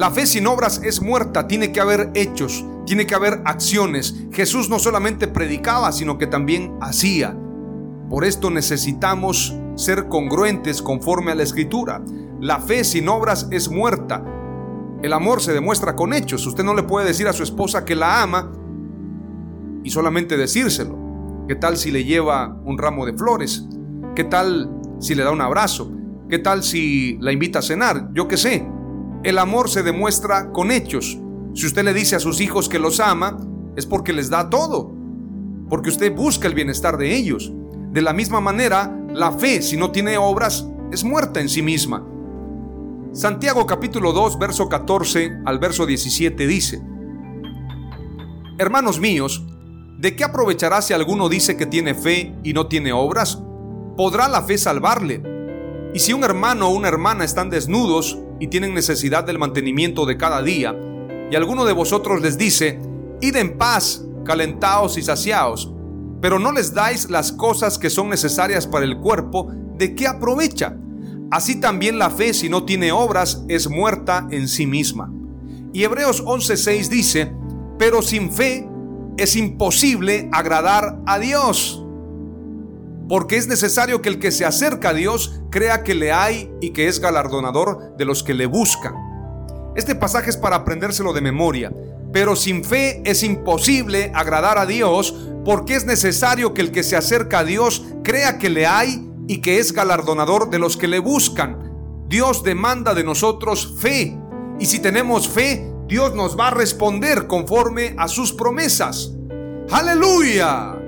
La 0.00 0.10
fe 0.10 0.24
sin 0.24 0.46
obras 0.46 0.80
es 0.82 1.02
muerta, 1.02 1.46
tiene 1.46 1.72
que 1.72 1.80
haber 1.82 2.10
hechos, 2.14 2.64
tiene 2.86 3.06
que 3.06 3.14
haber 3.14 3.42
acciones. 3.44 4.16
Jesús 4.32 4.70
no 4.70 4.78
solamente 4.78 5.28
predicaba, 5.28 5.92
sino 5.92 6.16
que 6.16 6.26
también 6.26 6.72
hacía. 6.80 7.36
Por 8.08 8.24
esto 8.24 8.48
necesitamos 8.50 9.54
ser 9.74 10.08
congruentes 10.08 10.80
conforme 10.80 11.32
a 11.32 11.34
la 11.34 11.42
escritura. 11.42 12.02
La 12.40 12.60
fe 12.60 12.82
sin 12.82 13.10
obras 13.10 13.46
es 13.50 13.70
muerta. 13.70 14.24
El 15.02 15.12
amor 15.12 15.42
se 15.42 15.52
demuestra 15.52 15.94
con 15.94 16.14
hechos. 16.14 16.46
Usted 16.46 16.64
no 16.64 16.72
le 16.72 16.84
puede 16.84 17.06
decir 17.06 17.28
a 17.28 17.34
su 17.34 17.42
esposa 17.42 17.84
que 17.84 17.94
la 17.94 18.22
ama 18.22 18.50
y 19.84 19.90
solamente 19.90 20.38
decírselo. 20.38 20.96
¿Qué 21.46 21.56
tal 21.56 21.76
si 21.76 21.90
le 21.90 22.04
lleva 22.04 22.58
un 22.64 22.78
ramo 22.78 23.04
de 23.04 23.12
flores? 23.12 23.66
¿Qué 24.14 24.24
tal 24.24 24.70
si 24.98 25.14
le 25.14 25.24
da 25.24 25.30
un 25.30 25.42
abrazo? 25.42 25.92
¿Qué 26.30 26.38
tal 26.38 26.62
si 26.62 27.18
la 27.20 27.32
invita 27.32 27.58
a 27.58 27.62
cenar? 27.62 28.08
Yo 28.14 28.28
qué 28.28 28.38
sé. 28.38 28.66
El 29.22 29.36
amor 29.38 29.68
se 29.68 29.82
demuestra 29.82 30.50
con 30.50 30.70
hechos. 30.70 31.18
Si 31.52 31.66
usted 31.66 31.84
le 31.84 31.92
dice 31.92 32.16
a 32.16 32.20
sus 32.20 32.40
hijos 32.40 32.70
que 32.70 32.78
los 32.78 33.00
ama, 33.00 33.36
es 33.76 33.84
porque 33.84 34.14
les 34.14 34.30
da 34.30 34.48
todo. 34.48 34.94
Porque 35.68 35.90
usted 35.90 36.14
busca 36.14 36.48
el 36.48 36.54
bienestar 36.54 36.96
de 36.96 37.14
ellos. 37.14 37.52
De 37.92 38.00
la 38.00 38.14
misma 38.14 38.40
manera, 38.40 38.96
la 39.12 39.32
fe, 39.32 39.60
si 39.60 39.76
no 39.76 39.90
tiene 39.90 40.16
obras, 40.16 40.66
es 40.90 41.04
muerta 41.04 41.38
en 41.40 41.50
sí 41.50 41.60
misma. 41.60 42.06
Santiago 43.12 43.66
capítulo 43.66 44.12
2, 44.14 44.38
verso 44.38 44.70
14 44.70 45.42
al 45.44 45.58
verso 45.58 45.84
17 45.84 46.46
dice, 46.46 46.82
Hermanos 48.58 49.00
míos, 49.00 49.44
¿de 49.98 50.16
qué 50.16 50.24
aprovechará 50.24 50.80
si 50.80 50.94
alguno 50.94 51.28
dice 51.28 51.58
que 51.58 51.66
tiene 51.66 51.94
fe 51.94 52.34
y 52.42 52.54
no 52.54 52.68
tiene 52.68 52.92
obras? 52.94 53.42
¿Podrá 53.98 54.28
la 54.28 54.42
fe 54.42 54.56
salvarle? 54.56 55.22
Y 55.92 55.98
si 55.98 56.14
un 56.14 56.24
hermano 56.24 56.68
o 56.68 56.70
una 56.70 56.88
hermana 56.88 57.24
están 57.24 57.50
desnudos 57.50 58.18
y 58.40 58.48
tienen 58.48 58.74
necesidad 58.74 59.22
del 59.22 59.38
mantenimiento 59.38 60.06
de 60.06 60.16
cada 60.16 60.42
día, 60.42 60.74
y 61.30 61.36
alguno 61.36 61.64
de 61.64 61.72
vosotros 61.72 62.20
les 62.20 62.36
dice, 62.36 62.80
Id 63.20 63.36
en 63.36 63.56
paz, 63.56 64.04
calentaos 64.24 64.98
y 64.98 65.02
saciaos, 65.02 65.72
pero 66.20 66.38
no 66.38 66.50
les 66.50 66.74
dais 66.74 67.08
las 67.08 67.32
cosas 67.32 67.78
que 67.78 67.90
son 67.90 68.08
necesarias 68.08 68.66
para 68.66 68.84
el 68.84 68.98
cuerpo, 68.98 69.52
¿de 69.76 69.94
qué 69.94 70.06
aprovecha? 70.06 70.76
Así 71.30 71.60
también 71.60 71.98
la 71.98 72.10
fe, 72.10 72.34
si 72.34 72.48
no 72.48 72.64
tiene 72.64 72.90
obras, 72.90 73.44
es 73.48 73.68
muerta 73.68 74.26
en 74.30 74.48
sí 74.48 74.66
misma. 74.66 75.12
Y 75.72 75.84
Hebreos 75.84 76.24
11:6 76.24 76.88
dice, 76.88 77.32
pero 77.78 78.02
sin 78.02 78.32
fe 78.32 78.68
es 79.16 79.36
imposible 79.36 80.28
agradar 80.32 81.00
a 81.06 81.18
Dios. 81.18 81.79
Porque 83.10 83.36
es 83.36 83.48
necesario 83.48 84.02
que 84.02 84.08
el 84.08 84.20
que 84.20 84.30
se 84.30 84.44
acerca 84.44 84.90
a 84.90 84.94
Dios 84.94 85.40
crea 85.50 85.82
que 85.82 85.96
le 85.96 86.12
hay 86.12 86.48
y 86.60 86.70
que 86.70 86.86
es 86.86 87.00
galardonador 87.00 87.96
de 87.96 88.04
los 88.04 88.22
que 88.22 88.34
le 88.34 88.46
buscan. 88.46 88.94
Este 89.74 89.96
pasaje 89.96 90.30
es 90.30 90.36
para 90.36 90.54
aprendérselo 90.54 91.12
de 91.12 91.20
memoria, 91.20 91.72
pero 92.12 92.36
sin 92.36 92.62
fe 92.62 93.02
es 93.04 93.24
imposible 93.24 94.12
agradar 94.14 94.58
a 94.58 94.66
Dios 94.66 95.12
porque 95.44 95.74
es 95.74 95.86
necesario 95.86 96.54
que 96.54 96.60
el 96.60 96.70
que 96.70 96.84
se 96.84 96.94
acerca 96.94 97.40
a 97.40 97.44
Dios 97.44 97.84
crea 98.04 98.38
que 98.38 98.48
le 98.48 98.68
hay 98.68 99.10
y 99.26 99.40
que 99.40 99.58
es 99.58 99.72
galardonador 99.72 100.48
de 100.48 100.60
los 100.60 100.76
que 100.76 100.86
le 100.86 101.00
buscan. 101.00 102.04
Dios 102.06 102.44
demanda 102.44 102.94
de 102.94 103.02
nosotros 103.02 103.74
fe 103.80 104.16
y 104.60 104.66
si 104.66 104.78
tenemos 104.78 105.28
fe, 105.28 105.68
Dios 105.88 106.14
nos 106.14 106.38
va 106.38 106.46
a 106.46 106.52
responder 106.52 107.26
conforme 107.26 107.96
a 107.98 108.06
sus 108.06 108.32
promesas. 108.32 109.10
Aleluya. 109.72 110.79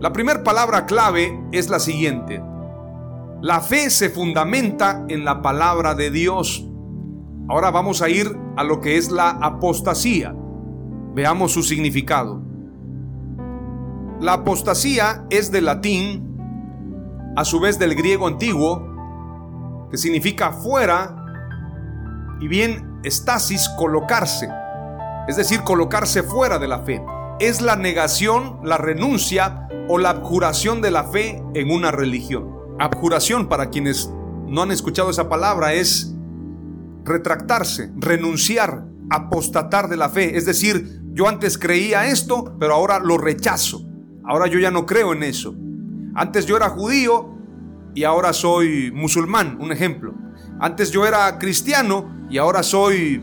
La 0.00 0.14
primera 0.14 0.42
palabra 0.42 0.86
clave 0.86 1.38
es 1.52 1.68
la 1.68 1.78
siguiente. 1.78 2.42
La 3.42 3.60
fe 3.60 3.90
se 3.90 4.08
fundamenta 4.08 5.04
en 5.08 5.26
la 5.26 5.42
palabra 5.42 5.94
de 5.94 6.10
Dios. 6.10 6.66
Ahora 7.50 7.70
vamos 7.70 8.00
a 8.00 8.08
ir 8.08 8.34
a 8.56 8.64
lo 8.64 8.80
que 8.80 8.96
es 8.96 9.10
la 9.10 9.28
apostasía. 9.28 10.34
Veamos 11.14 11.52
su 11.52 11.62
significado. 11.62 12.40
La 14.20 14.32
apostasía 14.32 15.26
es 15.28 15.52
del 15.52 15.66
latín, 15.66 16.34
a 17.36 17.44
su 17.44 17.60
vez 17.60 17.78
del 17.78 17.94
griego 17.94 18.26
antiguo, 18.26 19.86
que 19.90 19.98
significa 19.98 20.52
fuera, 20.52 21.14
y 22.40 22.48
bien 22.48 23.00
estasis, 23.04 23.68
colocarse, 23.76 24.48
es 25.28 25.36
decir, 25.36 25.60
colocarse 25.60 26.22
fuera 26.22 26.58
de 26.58 26.68
la 26.68 26.78
fe. 26.78 27.04
Es 27.38 27.60
la 27.60 27.76
negación, 27.76 28.60
la 28.62 28.78
renuncia 28.78 29.66
o 29.92 29.98
la 29.98 30.10
abjuración 30.10 30.80
de 30.80 30.92
la 30.92 31.02
fe 31.02 31.42
en 31.52 31.68
una 31.68 31.90
religión. 31.90 32.48
Abjuración, 32.78 33.48
para 33.48 33.70
quienes 33.70 34.08
no 34.46 34.62
han 34.62 34.70
escuchado 34.70 35.10
esa 35.10 35.28
palabra, 35.28 35.72
es 35.72 36.14
retractarse, 37.04 37.90
renunciar, 37.96 38.84
apostatar 39.10 39.88
de 39.88 39.96
la 39.96 40.08
fe. 40.08 40.36
Es 40.36 40.46
decir, 40.46 41.00
yo 41.12 41.26
antes 41.26 41.58
creía 41.58 42.06
esto, 42.06 42.56
pero 42.60 42.74
ahora 42.74 43.00
lo 43.00 43.18
rechazo. 43.18 43.84
Ahora 44.24 44.46
yo 44.46 44.60
ya 44.60 44.70
no 44.70 44.86
creo 44.86 45.12
en 45.12 45.24
eso. 45.24 45.56
Antes 46.14 46.46
yo 46.46 46.56
era 46.56 46.68
judío 46.68 47.34
y 47.92 48.04
ahora 48.04 48.32
soy 48.32 48.92
musulmán, 48.92 49.58
un 49.60 49.72
ejemplo. 49.72 50.14
Antes 50.60 50.92
yo 50.92 51.04
era 51.04 51.36
cristiano 51.36 52.28
y 52.30 52.38
ahora 52.38 52.62
soy 52.62 53.20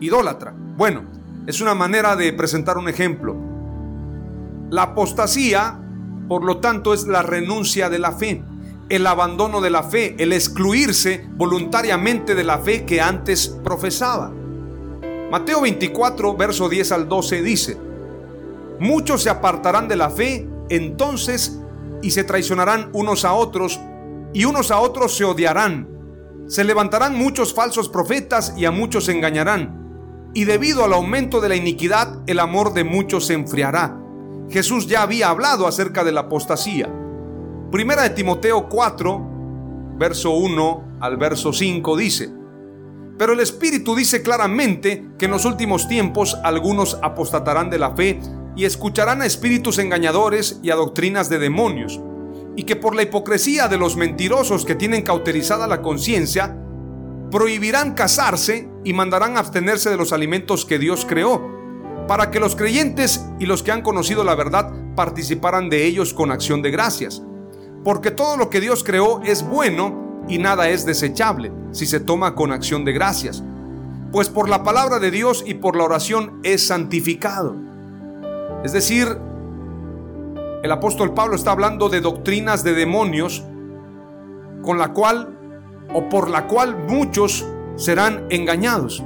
idólatra. 0.00 0.52
Bueno, 0.76 1.04
es 1.46 1.60
una 1.60 1.76
manera 1.76 2.16
de 2.16 2.32
presentar 2.32 2.76
un 2.76 2.88
ejemplo. 2.88 3.36
La 4.68 4.82
apostasía 4.82 5.78
por 6.32 6.44
lo 6.44 6.60
tanto, 6.60 6.94
es 6.94 7.06
la 7.06 7.20
renuncia 7.20 7.90
de 7.90 7.98
la 7.98 8.12
fe, 8.12 8.42
el 8.88 9.06
abandono 9.06 9.60
de 9.60 9.68
la 9.68 9.82
fe, 9.82 10.16
el 10.18 10.32
excluirse 10.32 11.26
voluntariamente 11.36 12.34
de 12.34 12.42
la 12.42 12.58
fe 12.58 12.86
que 12.86 13.02
antes 13.02 13.48
profesaba. 13.62 14.32
Mateo 15.30 15.60
24, 15.60 16.34
verso 16.34 16.70
10 16.70 16.92
al 16.92 17.06
12 17.06 17.42
dice, 17.42 17.76
Muchos 18.80 19.22
se 19.24 19.28
apartarán 19.28 19.88
de 19.88 19.96
la 19.96 20.08
fe 20.08 20.48
entonces 20.70 21.60
y 22.00 22.12
se 22.12 22.24
traicionarán 22.24 22.88
unos 22.94 23.26
a 23.26 23.34
otros 23.34 23.78
y 24.32 24.46
unos 24.46 24.70
a 24.70 24.80
otros 24.80 25.14
se 25.14 25.24
odiarán. 25.24 25.86
Se 26.46 26.64
levantarán 26.64 27.14
muchos 27.14 27.52
falsos 27.52 27.90
profetas 27.90 28.54
y 28.56 28.64
a 28.64 28.70
muchos 28.70 29.10
engañarán. 29.10 30.30
Y 30.32 30.44
debido 30.44 30.82
al 30.82 30.94
aumento 30.94 31.42
de 31.42 31.50
la 31.50 31.56
iniquidad, 31.56 32.22
el 32.26 32.38
amor 32.38 32.72
de 32.72 32.84
muchos 32.84 33.26
se 33.26 33.34
enfriará. 33.34 34.01
Jesús 34.52 34.86
ya 34.86 35.02
había 35.02 35.30
hablado 35.30 35.66
acerca 35.66 36.04
de 36.04 36.12
la 36.12 36.22
apostasía. 36.22 36.92
Primera 37.70 38.02
de 38.02 38.10
Timoteo 38.10 38.68
4, 38.68 39.94
verso 39.98 40.32
1 40.32 40.98
al 41.00 41.16
verso 41.16 41.52
5 41.52 41.96
dice, 41.96 42.30
pero 43.18 43.32
el 43.32 43.40
Espíritu 43.40 43.94
dice 43.94 44.22
claramente 44.22 45.08
que 45.18 45.24
en 45.24 45.30
los 45.30 45.44
últimos 45.44 45.88
tiempos 45.88 46.36
algunos 46.44 46.98
apostatarán 47.02 47.70
de 47.70 47.78
la 47.78 47.94
fe 47.94 48.20
y 48.56 48.64
escucharán 48.64 49.22
a 49.22 49.26
espíritus 49.26 49.78
engañadores 49.78 50.60
y 50.62 50.70
a 50.70 50.74
doctrinas 50.74 51.28
de 51.28 51.38
demonios, 51.38 52.00
y 52.56 52.64
que 52.64 52.76
por 52.76 52.94
la 52.94 53.02
hipocresía 53.02 53.68
de 53.68 53.78
los 53.78 53.96
mentirosos 53.96 54.66
que 54.66 54.74
tienen 54.74 55.02
cauterizada 55.02 55.66
la 55.66 55.80
conciencia, 55.80 56.58
prohibirán 57.30 57.94
casarse 57.94 58.68
y 58.84 58.92
mandarán 58.92 59.38
abstenerse 59.38 59.88
de 59.88 59.96
los 59.96 60.12
alimentos 60.12 60.66
que 60.66 60.78
Dios 60.78 61.06
creó 61.08 61.51
para 62.06 62.30
que 62.30 62.40
los 62.40 62.56
creyentes 62.56 63.24
y 63.38 63.46
los 63.46 63.62
que 63.62 63.72
han 63.72 63.82
conocido 63.82 64.24
la 64.24 64.34
verdad 64.34 64.72
participaran 64.94 65.68
de 65.70 65.84
ellos 65.86 66.14
con 66.14 66.30
acción 66.30 66.62
de 66.62 66.70
gracias. 66.70 67.22
Porque 67.84 68.10
todo 68.10 68.36
lo 68.36 68.50
que 68.50 68.60
Dios 68.60 68.84
creó 68.84 69.20
es 69.22 69.42
bueno 69.46 70.24
y 70.28 70.38
nada 70.38 70.68
es 70.68 70.84
desechable 70.86 71.52
si 71.72 71.86
se 71.86 72.00
toma 72.00 72.34
con 72.34 72.52
acción 72.52 72.84
de 72.84 72.92
gracias. 72.92 73.42
Pues 74.12 74.28
por 74.28 74.48
la 74.48 74.62
palabra 74.62 74.98
de 74.98 75.10
Dios 75.10 75.42
y 75.46 75.54
por 75.54 75.76
la 75.76 75.84
oración 75.84 76.40
es 76.42 76.66
santificado. 76.66 77.56
Es 78.62 78.72
decir, 78.72 79.18
el 80.62 80.70
apóstol 80.70 81.14
Pablo 81.14 81.34
está 81.34 81.52
hablando 81.52 81.88
de 81.88 82.00
doctrinas 82.00 82.62
de 82.62 82.74
demonios 82.74 83.42
con 84.62 84.78
la 84.78 84.92
cual 84.92 85.36
o 85.92 86.08
por 86.08 86.30
la 86.30 86.46
cual 86.46 86.76
muchos 86.88 87.44
serán 87.76 88.26
engañados. 88.30 89.02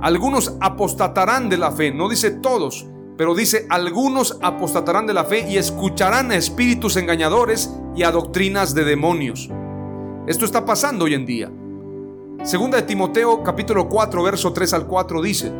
Algunos 0.00 0.54
apostatarán 0.60 1.48
de 1.48 1.56
la 1.56 1.72
fe, 1.72 1.90
no 1.90 2.08
dice 2.10 2.30
todos, 2.30 2.86
pero 3.16 3.34
dice 3.34 3.66
algunos 3.70 4.38
apostatarán 4.42 5.06
de 5.06 5.14
la 5.14 5.24
fe 5.24 5.46
y 5.48 5.56
escucharán 5.56 6.30
a 6.30 6.36
espíritus 6.36 6.96
engañadores 6.96 7.74
y 7.96 8.02
a 8.02 8.10
doctrinas 8.10 8.74
de 8.74 8.84
demonios. 8.84 9.48
Esto 10.26 10.44
está 10.44 10.66
pasando 10.66 11.06
hoy 11.06 11.14
en 11.14 11.24
día. 11.24 11.50
Segunda 12.42 12.76
de 12.76 12.82
Timoteo 12.82 13.42
capítulo 13.42 13.88
4 13.88 14.22
verso 14.22 14.52
3 14.52 14.74
al 14.74 14.86
4 14.86 15.22
dice, 15.22 15.50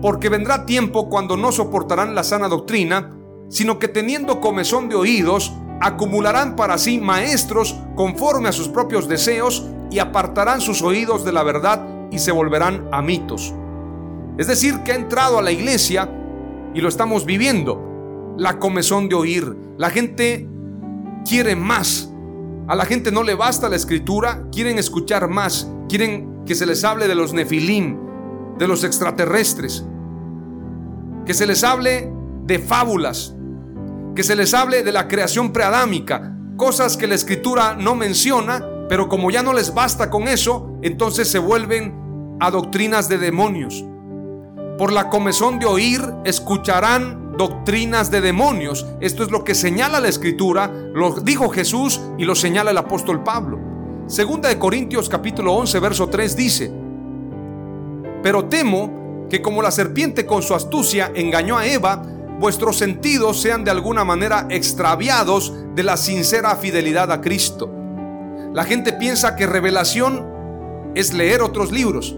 porque 0.00 0.28
vendrá 0.28 0.64
tiempo 0.64 1.08
cuando 1.08 1.36
no 1.36 1.50
soportarán 1.50 2.14
la 2.14 2.22
sana 2.22 2.46
doctrina, 2.46 3.10
sino 3.48 3.80
que 3.80 3.88
teniendo 3.88 4.40
comezón 4.40 4.88
de 4.88 4.94
oídos, 4.94 5.52
acumularán 5.80 6.54
para 6.54 6.78
sí 6.78 7.00
maestros 7.00 7.76
conforme 7.96 8.48
a 8.48 8.52
sus 8.52 8.68
propios 8.68 9.08
deseos 9.08 9.66
y 9.90 9.98
apartarán 9.98 10.60
sus 10.60 10.82
oídos 10.82 11.24
de 11.24 11.32
la 11.32 11.42
verdad 11.42 11.84
y 12.12 12.20
se 12.20 12.30
volverán 12.30 12.88
a 12.92 13.02
mitos 13.02 13.52
es 14.38 14.46
decir, 14.46 14.80
que 14.82 14.92
ha 14.92 14.96
entrado 14.96 15.38
a 15.38 15.42
la 15.42 15.52
iglesia 15.52 16.10
y 16.74 16.80
lo 16.80 16.88
estamos 16.88 17.26
viviendo. 17.26 18.34
La 18.38 18.58
comezón 18.58 19.08
de 19.08 19.14
oír. 19.14 19.56
La 19.76 19.90
gente 19.90 20.48
quiere 21.28 21.54
más. 21.54 22.10
A 22.66 22.74
la 22.74 22.86
gente 22.86 23.12
no 23.12 23.22
le 23.22 23.34
basta 23.34 23.68
la 23.68 23.76
escritura, 23.76 24.46
quieren 24.50 24.78
escuchar 24.78 25.28
más. 25.28 25.70
Quieren 25.88 26.44
que 26.46 26.54
se 26.54 26.64
les 26.64 26.82
hable 26.84 27.08
de 27.08 27.14
los 27.14 27.32
nefilim, 27.32 27.98
de 28.58 28.66
los 28.66 28.84
extraterrestres. 28.84 29.84
Que 31.26 31.34
se 31.34 31.46
les 31.46 31.62
hable 31.62 32.10
de 32.46 32.58
fábulas. 32.58 33.34
Que 34.14 34.22
se 34.22 34.34
les 34.34 34.54
hable 34.54 34.82
de 34.82 34.92
la 34.92 35.08
creación 35.08 35.52
preadámica. 35.52 36.36
Cosas 36.56 36.96
que 36.96 37.06
la 37.06 37.14
escritura 37.14 37.74
no 37.74 37.94
menciona, 37.94 38.64
pero 38.88 39.08
como 39.08 39.30
ya 39.30 39.42
no 39.42 39.52
les 39.52 39.74
basta 39.74 40.10
con 40.10 40.28
eso, 40.28 40.78
entonces 40.82 41.28
se 41.28 41.38
vuelven 41.38 42.36
a 42.40 42.50
doctrinas 42.50 43.08
de 43.08 43.18
demonios. 43.18 43.84
Por 44.78 44.92
la 44.92 45.10
comezón 45.10 45.58
de 45.58 45.66
oír, 45.66 46.02
escucharán 46.24 47.36
doctrinas 47.36 48.10
de 48.10 48.20
demonios. 48.20 48.86
Esto 49.00 49.22
es 49.22 49.30
lo 49.30 49.44
que 49.44 49.54
señala 49.54 50.00
la 50.00 50.08
escritura, 50.08 50.72
lo 50.94 51.20
dijo 51.20 51.48
Jesús 51.50 52.00
y 52.18 52.24
lo 52.24 52.34
señala 52.34 52.70
el 52.70 52.78
apóstol 52.78 53.22
Pablo. 53.22 53.58
Segunda 54.06 54.48
de 54.48 54.58
Corintios 54.58 55.08
capítulo 55.08 55.52
11, 55.54 55.78
verso 55.78 56.08
3 56.08 56.36
dice, 56.36 56.72
Pero 58.22 58.46
temo 58.46 59.26
que 59.28 59.42
como 59.42 59.62
la 59.62 59.70
serpiente 59.70 60.26
con 60.26 60.42
su 60.42 60.54
astucia 60.54 61.12
engañó 61.14 61.56
a 61.58 61.66
Eva, 61.66 62.02
vuestros 62.38 62.76
sentidos 62.78 63.40
sean 63.40 63.64
de 63.64 63.70
alguna 63.70 64.04
manera 64.04 64.46
extraviados 64.50 65.54
de 65.74 65.82
la 65.82 65.96
sincera 65.96 66.56
fidelidad 66.56 67.12
a 67.12 67.20
Cristo. 67.20 67.70
La 68.52 68.64
gente 68.64 68.92
piensa 68.92 69.36
que 69.36 69.46
revelación 69.46 70.26
es 70.94 71.12
leer 71.14 71.42
otros 71.42 71.72
libros. 71.72 72.16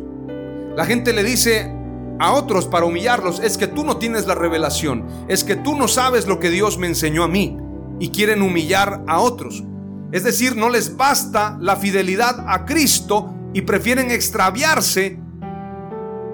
La 0.77 0.85
gente 0.87 1.13
le 1.13 1.23
dice 1.23 1.74
a 2.19 2.33
otros 2.33 2.67
para 2.67 2.87
humillarlos 2.87 3.41
es 3.41 3.59
que 3.59 3.67
tú 3.67 3.85
no 3.85 3.97
tienes 3.97 4.27
la 4.27 4.35
revelación, 4.35 5.05
es 5.29 5.45
que 5.45 5.57
tú 5.57 5.77
no 5.77 5.89
sabes 5.89 6.27
lo 6.27 6.39
que 6.39 6.51
Dios 6.51 6.79
me 6.79 6.87
enseñó 6.87 7.25
a 7.25 7.29
mí 7.29 7.59
y 7.99 8.11
quieren 8.11 8.43
humillar 8.43 9.03
a 9.07 9.21
otros. 9.21 9.65
Es 10.13 10.23
decir, 10.23 10.57
no 10.57 10.71
les 10.71 10.97
basta 10.97 11.59
la 11.61 11.77
fidelidad 11.77 12.45
a 12.49 12.65
Cristo 12.65 13.35
y 13.53 13.63
prefieren 13.63 14.11
extraviarse 14.11 15.19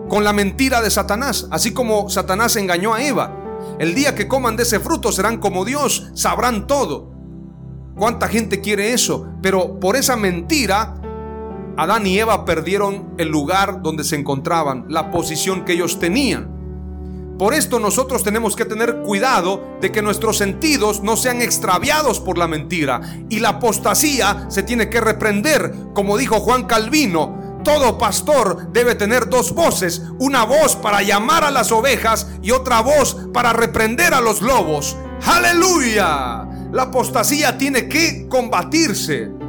con 0.08 0.24
la 0.24 0.32
mentira 0.32 0.82
de 0.82 0.90
Satanás, 0.90 1.48
así 1.50 1.72
como 1.72 2.10
Satanás 2.10 2.56
engañó 2.56 2.94
a 2.94 3.02
Eva. 3.02 3.36
El 3.78 3.94
día 3.94 4.14
que 4.14 4.28
coman 4.28 4.56
de 4.56 4.64
ese 4.64 4.80
fruto 4.80 5.12
serán 5.12 5.38
como 5.38 5.64
Dios, 5.64 6.10
sabrán 6.14 6.66
todo. 6.66 7.10
¿Cuánta 7.96 8.28
gente 8.28 8.60
quiere 8.60 8.92
eso? 8.92 9.28
Pero 9.40 9.78
por 9.78 9.96
esa 9.96 10.16
mentira 10.16 10.99
Adán 11.80 12.06
y 12.06 12.18
Eva 12.18 12.44
perdieron 12.44 13.14
el 13.16 13.28
lugar 13.28 13.80
donde 13.80 14.04
se 14.04 14.14
encontraban, 14.14 14.84
la 14.90 15.10
posición 15.10 15.64
que 15.64 15.72
ellos 15.72 15.98
tenían. 15.98 16.50
Por 17.38 17.54
esto 17.54 17.80
nosotros 17.80 18.22
tenemos 18.22 18.54
que 18.54 18.66
tener 18.66 18.98
cuidado 18.98 19.78
de 19.80 19.90
que 19.90 20.02
nuestros 20.02 20.36
sentidos 20.36 21.02
no 21.02 21.16
sean 21.16 21.40
extraviados 21.40 22.20
por 22.20 22.36
la 22.36 22.48
mentira. 22.48 23.00
Y 23.30 23.38
la 23.38 23.48
apostasía 23.48 24.44
se 24.50 24.62
tiene 24.62 24.90
que 24.90 25.00
reprender, 25.00 25.72
como 25.94 26.18
dijo 26.18 26.40
Juan 26.40 26.66
Calvino. 26.66 27.62
Todo 27.64 27.96
pastor 27.96 28.70
debe 28.74 28.94
tener 28.94 29.30
dos 29.30 29.54
voces, 29.54 30.02
una 30.18 30.44
voz 30.44 30.76
para 30.76 31.00
llamar 31.00 31.44
a 31.44 31.50
las 31.50 31.72
ovejas 31.72 32.26
y 32.42 32.50
otra 32.50 32.82
voz 32.82 33.16
para 33.32 33.54
reprender 33.54 34.12
a 34.12 34.20
los 34.20 34.42
lobos. 34.42 34.98
Aleluya. 35.24 36.46
La 36.72 36.82
apostasía 36.82 37.56
tiene 37.56 37.88
que 37.88 38.28
combatirse. 38.28 39.39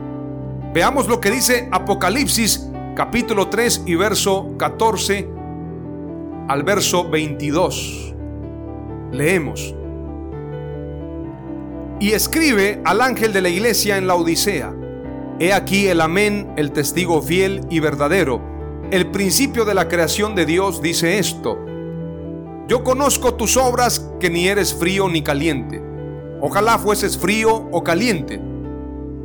Veamos 0.74 1.10
lo 1.10 1.20
que 1.20 1.30
dice 1.30 1.68
Apocalipsis 1.70 2.70
capítulo 2.96 3.50
3 3.50 3.84
y 3.88 3.96
verso 3.96 4.56
14 4.58 5.28
al 6.48 6.64
verso 6.64 7.10
22. 7.10 8.16
Leemos. 9.12 9.76
Y 12.00 12.14
escribe 12.14 12.82
al 12.86 13.02
ángel 13.02 13.34
de 13.34 13.42
la 13.42 13.50
iglesia 13.50 13.98
en 13.98 14.08
la 14.08 14.16
Odisea. 14.16 14.74
He 15.40 15.52
aquí 15.52 15.88
el 15.88 16.00
amén, 16.00 16.54
el 16.56 16.72
testigo 16.72 17.22
fiel 17.22 17.66
y 17.70 17.82
verdadero. 17.82 18.42
El 18.92 19.12
principio 19.12 19.66
de 19.66 19.74
la 19.74 19.90
creación 19.90 20.36
de 20.36 20.46
Dios 20.46 20.82
dice 20.82 21.20
esto. 21.20 21.60
Yo 22.70 22.82
conozco 22.86 23.34
tus 23.34 23.58
obras 23.58 24.10
que 24.22 24.30
ni 24.30 24.48
eres 24.48 24.74
frío 24.74 25.10
ni 25.10 25.22
caliente. 25.22 25.84
Ojalá 26.40 26.80
fueses 26.80 27.18
frío 27.18 27.68
o 27.74 27.84
caliente. 27.84 28.51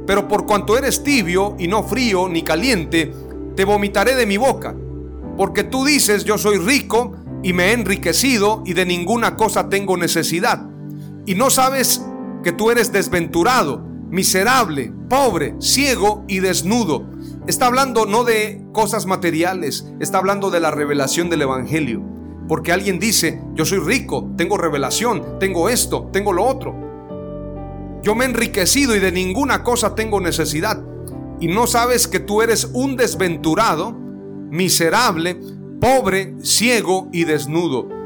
Pero 0.07 0.29
por 0.29 0.47
cuanto 0.47 0.79
eres 0.79 1.03
tibio 1.03 1.57
y 1.59 1.69
no 1.69 1.83
frío 1.83 2.29
ni 2.29 2.43
caliente, 2.43 3.13
te 3.55 3.65
vomitaré 3.65 4.15
de 4.15 4.27
mi 4.27 4.37
boca 4.37 4.75
porque 5.37 5.65
tú 5.65 5.85
dices, 5.85 6.25
yo 6.25 6.39
soy 6.39 6.59
rico 6.59 7.15
y 7.43 7.53
me 7.53 7.67
he 7.67 7.73
enriquecido 7.73 8.63
y 8.65 8.73
de 8.73 8.87
ninguna 8.87 9.37
cosa 9.37 9.69
tengo 9.69 9.97
necesidad. 9.97 10.67
Y 11.27 11.35
no 11.35 11.51
sabes 11.51 12.03
que 12.43 12.53
tú 12.53 12.71
eres 12.71 12.93
desventurado, 12.93 13.85
miserable, 14.09 14.93
pobre, 15.09 15.55
ciego 15.61 16.25
y 16.27 16.39
desnudo. 16.39 17.05
Está 17.47 17.67
hablando 17.67 18.07
no 18.07 18.25
de 18.25 18.65
cosas 18.73 19.07
materiales, 19.07 19.87
está 20.01 20.19
hablando 20.19 20.51
de 20.51 20.61
la 20.61 20.71
revelación 20.71 21.29
del 21.29 21.43
Evangelio. 21.43 22.03
Porque 22.49 22.73
alguien 22.73 22.99
dice, 22.99 23.43
yo 23.55 23.65
soy 23.65 23.79
rico, 23.79 24.31
tengo 24.37 24.57
revelación, 24.57 25.39
tengo 25.39 25.69
esto, 25.69 26.09
tengo 26.13 26.33
lo 26.33 26.45
otro. 26.45 26.86
Yo 28.03 28.15
me 28.15 28.25
he 28.25 28.29
enriquecido 28.29 28.95
y 28.95 29.01
de 29.01 29.13
ninguna 29.13 29.63
cosa 29.63 29.95
tengo 29.95 30.21
necesidad. 30.21 30.83
Y 31.41 31.49
no 31.49 31.67
sabes 31.67 32.07
que 32.07 32.21
tú 32.21 32.43
eres 32.43 32.71
un 32.73 32.97
desventurado, 32.97 33.93
miserable, 33.93 35.39
pobre, 35.81 36.35
ciego 36.43 37.09
y 37.13 37.25
desnudo. 37.25 37.97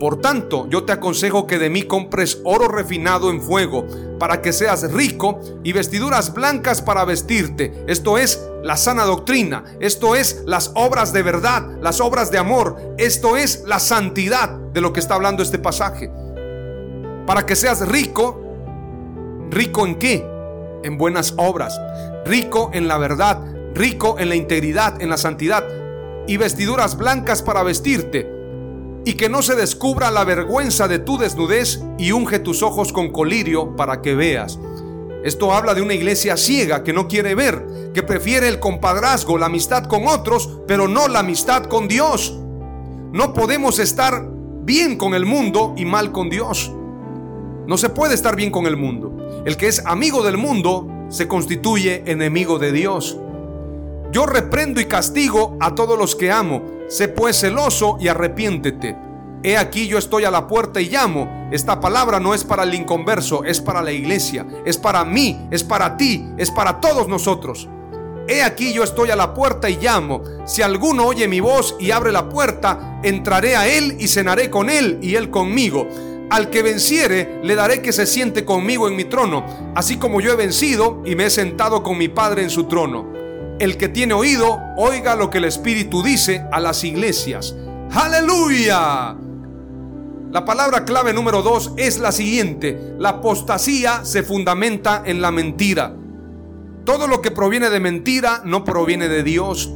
Por 0.00 0.18
tanto, 0.18 0.66
yo 0.70 0.84
te 0.84 0.92
aconsejo 0.92 1.46
que 1.46 1.58
de 1.58 1.68
mí 1.68 1.82
compres 1.82 2.40
oro 2.42 2.68
refinado 2.68 3.28
en 3.28 3.42
fuego, 3.42 3.86
para 4.18 4.40
que 4.40 4.54
seas 4.54 4.90
rico, 4.90 5.38
y 5.62 5.72
vestiduras 5.72 6.32
blancas 6.32 6.80
para 6.80 7.04
vestirte. 7.04 7.84
Esto 7.86 8.16
es 8.16 8.42
la 8.62 8.78
sana 8.78 9.04
doctrina, 9.04 9.62
esto 9.78 10.16
es 10.16 10.42
las 10.46 10.72
obras 10.74 11.12
de 11.12 11.22
verdad, 11.22 11.78
las 11.82 12.00
obras 12.00 12.30
de 12.30 12.38
amor, 12.38 12.94
esto 12.96 13.36
es 13.36 13.62
la 13.66 13.78
santidad 13.78 14.48
de 14.72 14.80
lo 14.80 14.94
que 14.94 15.00
está 15.00 15.16
hablando 15.16 15.42
este 15.42 15.58
pasaje. 15.58 16.10
Para 17.26 17.44
que 17.44 17.54
seas 17.54 17.86
rico, 17.86 18.39
rico 19.50 19.86
en 19.86 19.96
qué? 19.96 20.26
En 20.82 20.96
buenas 20.96 21.34
obras, 21.36 21.78
rico 22.24 22.70
en 22.72 22.88
la 22.88 22.98
verdad, 22.98 23.42
rico 23.74 24.16
en 24.18 24.28
la 24.28 24.36
integridad, 24.36 25.00
en 25.02 25.10
la 25.10 25.16
santidad 25.16 25.64
y 26.26 26.36
vestiduras 26.36 26.96
blancas 26.96 27.42
para 27.42 27.62
vestirte, 27.62 28.30
y 29.04 29.14
que 29.14 29.28
no 29.28 29.42
se 29.42 29.56
descubra 29.56 30.10
la 30.10 30.24
vergüenza 30.24 30.86
de 30.86 30.98
tu 30.98 31.18
desnudez, 31.18 31.82
y 31.98 32.12
unge 32.12 32.38
tus 32.38 32.62
ojos 32.62 32.92
con 32.92 33.10
colirio 33.10 33.74
para 33.76 34.00
que 34.00 34.14
veas. 34.14 34.58
Esto 35.24 35.52
habla 35.52 35.74
de 35.74 35.82
una 35.82 35.94
iglesia 35.94 36.36
ciega 36.36 36.82
que 36.82 36.92
no 36.92 37.08
quiere 37.08 37.34
ver, 37.34 37.90
que 37.92 38.02
prefiere 38.02 38.48
el 38.48 38.60
compadrazgo, 38.60 39.36
la 39.36 39.46
amistad 39.46 39.84
con 39.84 40.06
otros, 40.06 40.60
pero 40.66 40.88
no 40.88 41.08
la 41.08 41.20
amistad 41.20 41.64
con 41.64 41.88
Dios. 41.88 42.38
No 43.12 43.34
podemos 43.34 43.78
estar 43.78 44.26
bien 44.62 44.96
con 44.96 45.14
el 45.14 45.26
mundo 45.26 45.74
y 45.76 45.84
mal 45.84 46.12
con 46.12 46.30
Dios. 46.30 46.72
No 47.66 47.76
se 47.76 47.88
puede 47.88 48.14
estar 48.14 48.36
bien 48.36 48.50
con 48.50 48.66
el 48.66 48.76
mundo. 48.76 49.16
El 49.44 49.56
que 49.56 49.68
es 49.68 49.84
amigo 49.86 50.22
del 50.22 50.36
mundo 50.36 50.86
se 51.08 51.26
constituye 51.26 52.02
enemigo 52.06 52.58
de 52.58 52.72
Dios. 52.72 53.16
Yo 54.12 54.26
reprendo 54.26 54.80
y 54.80 54.84
castigo 54.84 55.56
a 55.60 55.74
todos 55.74 55.98
los 55.98 56.14
que 56.14 56.30
amo. 56.30 56.62
Sé 56.88 57.08
pues 57.08 57.40
celoso 57.40 57.96
y 58.00 58.08
arrepiéntete. 58.08 58.96
He 59.42 59.56
aquí 59.56 59.86
yo 59.86 59.96
estoy 59.96 60.24
a 60.24 60.30
la 60.30 60.46
puerta 60.46 60.80
y 60.80 60.90
llamo. 60.90 61.48
Esta 61.50 61.80
palabra 61.80 62.20
no 62.20 62.34
es 62.34 62.44
para 62.44 62.64
el 62.64 62.74
inconverso, 62.74 63.44
es 63.44 63.60
para 63.60 63.80
la 63.80 63.92
iglesia, 63.92 64.46
es 64.66 64.76
para 64.76 65.04
mí, 65.04 65.48
es 65.50 65.64
para 65.64 65.96
ti, 65.96 66.28
es 66.36 66.50
para 66.50 66.78
todos 66.78 67.08
nosotros. 67.08 67.66
He 68.28 68.42
aquí 68.42 68.74
yo 68.74 68.84
estoy 68.84 69.10
a 69.10 69.16
la 69.16 69.32
puerta 69.32 69.70
y 69.70 69.78
llamo. 69.78 70.22
Si 70.44 70.60
alguno 70.60 71.06
oye 71.06 71.26
mi 71.26 71.40
voz 71.40 71.74
y 71.80 71.90
abre 71.90 72.12
la 72.12 72.28
puerta, 72.28 73.00
entraré 73.02 73.56
a 73.56 73.66
él 73.66 73.96
y 73.98 74.08
cenaré 74.08 74.50
con 74.50 74.68
él 74.68 74.98
y 75.00 75.14
él 75.14 75.30
conmigo. 75.30 75.88
Al 76.30 76.48
que 76.50 76.62
venciere, 76.62 77.40
le 77.42 77.54
daré 77.54 77.82
que 77.82 77.92
se 77.92 78.06
siente 78.06 78.44
conmigo 78.44 78.88
en 78.88 78.96
mi 78.96 79.04
trono, 79.04 79.44
así 79.74 79.96
como 79.96 80.20
yo 80.20 80.32
he 80.32 80.36
vencido 80.36 81.02
y 81.04 81.16
me 81.16 81.26
he 81.26 81.30
sentado 81.30 81.82
con 81.82 81.98
mi 81.98 82.08
Padre 82.08 82.42
en 82.42 82.50
su 82.50 82.64
trono 82.64 83.20
el 83.60 83.76
que 83.76 83.90
tiene 83.90 84.14
oído, 84.14 84.58
oiga 84.76 85.14
lo 85.14 85.28
que 85.28 85.38
el 85.38 85.44
Espíritu 85.44 86.02
dice 86.02 86.44
a 86.50 86.60
las 86.60 86.82
iglesias. 86.82 87.54
Aleluya. 87.92 89.14
La 90.32 90.44
palabra 90.46 90.86
clave 90.86 91.12
número 91.12 91.42
dos 91.42 91.74
es 91.76 91.98
la 91.98 92.10
siguiente. 92.10 92.94
La 92.98 93.10
apostasía 93.10 94.04
se 94.06 94.22
fundamenta 94.22 95.02
en 95.04 95.20
la 95.20 95.30
mentira. 95.30 95.94
Todo 96.84 97.06
lo 97.06 97.20
que 97.20 97.30
proviene 97.30 97.68
de 97.68 97.80
mentira 97.80 98.40
no 98.46 98.64
proviene 98.64 99.08
de 99.08 99.22
Dios. 99.22 99.70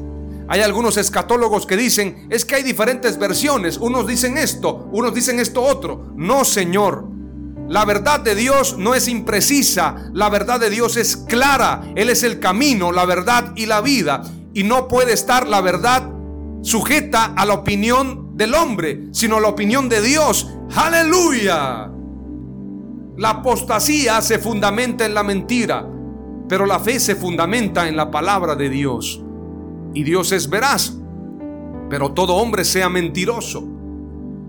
Hay 0.48 0.61
algunos 0.61 0.96
escatólogos 0.96 1.66
que 1.66 1.76
dicen, 1.76 2.26
es 2.30 2.44
que 2.44 2.57
hay 2.57 2.62
diferentes 2.62 3.18
versiones. 3.18 3.78
Unos 3.78 4.07
dicen 4.07 4.37
esto, 4.37 4.88
unos 4.92 5.14
dicen 5.14 5.40
esto 5.40 5.62
otro. 5.62 6.12
No, 6.16 6.44
Señor. 6.44 7.09
La 7.68 7.87
verdad 7.87 8.20
de 8.20 8.35
Dios 8.35 8.76
no 8.76 8.94
es 8.94 9.09
imprecisa, 9.09 10.11
la 10.12 10.28
verdad 10.28 10.61
de 10.61 10.68
Dios 10.68 10.98
es 10.98 11.16
clara. 11.16 11.83
Él 11.96 12.11
es 12.11 12.22
el 12.22 12.38
camino, 12.38 12.92
la 12.92 13.07
verdad 13.07 13.52
y 13.57 13.66
la 13.66 13.80
vida. 13.80 14.22
Y 14.52 14.64
no 14.64 14.87
puede 14.87 15.14
estar 15.14 15.48
la 15.48 15.62
verdad 15.62 16.11
sujeta 16.62 17.33
a 17.37 17.46
la 17.46 17.54
opinión 17.54 18.37
del 18.37 18.54
hombre, 18.54 19.07
sino 19.12 19.37
a 19.37 19.40
la 19.40 19.48
opinión 19.48 19.88
de 19.88 20.02
Dios. 20.02 20.50
Aleluya. 20.76 21.90
La 23.16 23.30
apostasía 23.30 24.20
se 24.20 24.38
fundamenta 24.38 25.07
en 25.07 25.14
la 25.14 25.22
mentira, 25.22 25.88
pero 26.48 26.66
la 26.66 26.80
fe 26.80 27.00
se 27.00 27.14
fundamenta 27.14 27.88
en 27.88 27.96
la 27.96 28.11
palabra 28.11 28.57
de 28.57 28.68
Dios. 28.68 29.23
Y 29.94 30.02
Dios 30.02 30.33
es 30.33 30.50
veraz, 30.50 30.92
pero 31.88 32.12
todo 32.12 32.35
hombre 32.35 32.64
sea 32.64 32.88
mentiroso. 32.88 33.66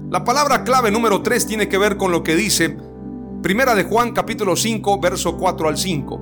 La 0.10 0.24
palabra 0.24 0.64
clave 0.64 0.90
número 0.90 1.22
3 1.22 1.46
tiene 1.46 1.70
que 1.70 1.78
ver 1.78 1.98
con 1.98 2.12
lo 2.12 2.24
que 2.24 2.36
dice 2.36 2.78
Primera 3.44 3.76
de 3.76 3.84
Juan 3.84 4.12
capítulo 4.12 4.56
5, 4.56 5.00
verso 5.00 5.38
4 5.38 5.68
al 5.70 5.78
5. 5.78 6.22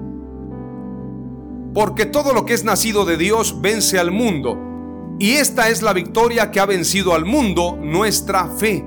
Porque 1.74 2.06
todo 2.06 2.34
lo 2.34 2.46
que 2.46 2.54
es 2.54 2.66
nacido 2.66 3.06
de 3.06 3.16
Dios 3.16 3.62
vence 3.62 3.98
al 3.98 4.12
mundo. 4.12 5.16
Y 5.20 5.32
esta 5.36 5.70
es 5.70 5.82
la 5.82 5.94
victoria 5.94 6.52
que 6.52 6.60
ha 6.60 6.66
vencido 6.66 7.14
al 7.14 7.24
mundo, 7.24 7.80
nuestra 7.82 8.50
fe. 8.50 8.86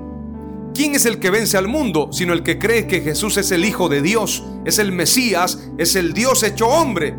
¿Quién 0.75 0.93
es 0.93 1.07
el 1.07 1.17
que 1.17 1.31
vence 1.31 1.57
al 1.57 1.67
mundo? 1.67 2.09
Sino 2.11 2.33
el 2.33 2.43
que 2.43 2.59
cree 2.59 2.85
que 2.85 3.01
Jesús 3.01 3.37
es 3.37 3.51
el 3.51 3.65
Hijo 3.65 3.89
de 3.89 4.03
Dios, 4.03 4.45
es 4.65 4.77
el 4.77 4.91
Mesías, 4.91 5.71
es 5.79 5.95
el 5.95 6.13
Dios 6.13 6.43
hecho 6.43 6.67
hombre. 6.67 7.17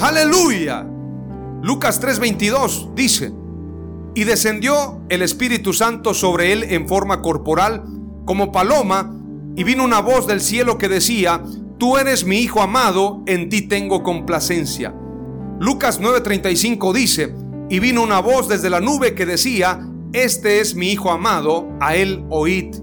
Aleluya. 0.00 0.84
Lucas 1.62 2.00
3:22 2.00 2.94
dice, 2.94 3.32
y 4.14 4.24
descendió 4.24 5.00
el 5.08 5.22
Espíritu 5.22 5.72
Santo 5.72 6.14
sobre 6.14 6.52
él 6.52 6.64
en 6.64 6.88
forma 6.88 7.22
corporal, 7.22 7.84
como 8.24 8.52
paloma, 8.52 9.14
y 9.56 9.64
vino 9.64 9.84
una 9.84 10.00
voz 10.00 10.26
del 10.26 10.40
cielo 10.40 10.78
que 10.78 10.88
decía, 10.88 11.42
Tú 11.78 11.96
eres 11.96 12.24
mi 12.24 12.38
Hijo 12.38 12.60
amado, 12.60 13.22
en 13.26 13.48
ti 13.48 13.62
tengo 13.62 14.02
complacencia. 14.02 14.94
Lucas 15.60 16.00
9:35 16.00 16.92
dice, 16.92 17.34
y 17.68 17.78
vino 17.80 18.02
una 18.02 18.20
voz 18.20 18.48
desde 18.48 18.70
la 18.70 18.80
nube 18.80 19.14
que 19.14 19.26
decía, 19.26 19.80
Este 20.12 20.60
es 20.60 20.74
mi 20.74 20.90
Hijo 20.92 21.10
amado, 21.10 21.68
a 21.80 21.94
él 21.94 22.24
oíd. 22.30 22.74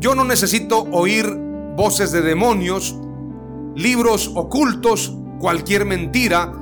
Yo 0.00 0.14
no 0.14 0.24
necesito 0.24 0.86
oír 0.92 1.26
voces 1.76 2.12
de 2.12 2.22
demonios, 2.22 2.96
libros 3.74 4.30
ocultos, 4.34 5.14
cualquier 5.38 5.84
mentira. 5.84 6.52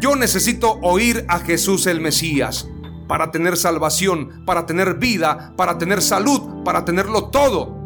Yo 0.00 0.14
necesito 0.14 0.78
oír 0.82 1.24
a 1.28 1.40
Jesús 1.40 1.86
el 1.86 2.00
Mesías 2.00 2.68
para 3.08 3.30
tener 3.32 3.56
salvación, 3.56 4.44
para 4.46 4.64
tener 4.64 4.94
vida, 4.94 5.54
para 5.56 5.78
tener 5.78 6.02
salud, 6.02 6.62
para 6.64 6.84
tenerlo 6.84 7.30
todo. 7.30 7.76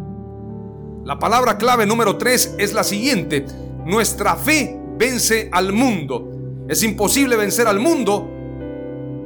La 1.04 1.18
palabra 1.18 1.56
clave 1.56 1.86
número 1.86 2.18
3 2.18 2.56
es 2.58 2.74
la 2.74 2.84
siguiente. 2.84 3.46
Nuestra 3.86 4.36
fe 4.36 4.78
vence 4.98 5.48
al 5.52 5.72
mundo. 5.72 6.30
Es 6.68 6.82
imposible 6.82 7.36
vencer 7.36 7.66
al 7.66 7.80
mundo 7.80 8.28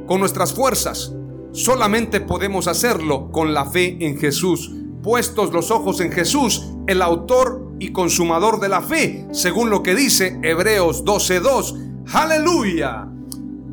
con 0.07 0.19
nuestras 0.19 0.53
fuerzas. 0.53 1.13
Solamente 1.51 2.21
podemos 2.21 2.67
hacerlo 2.67 3.31
con 3.31 3.53
la 3.53 3.65
fe 3.65 3.97
en 3.99 4.17
Jesús. 4.17 4.73
puestos 5.03 5.53
los 5.53 5.71
ojos 5.71 6.01
en 6.01 6.11
Jesús, 6.11 6.73
el 6.85 7.01
autor 7.01 7.71
y 7.79 7.93
consumador 7.93 8.59
de 8.59 8.67
la 8.67 8.81
fe, 8.81 9.25
según 9.31 9.69
lo 9.69 9.81
que 9.81 9.95
dice 9.95 10.37
Hebreos 10.43 11.05
12:2. 11.05 11.86
Aleluya. 12.13 13.05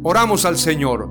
Oramos 0.02 0.44
al 0.44 0.58
Señor. 0.58 1.08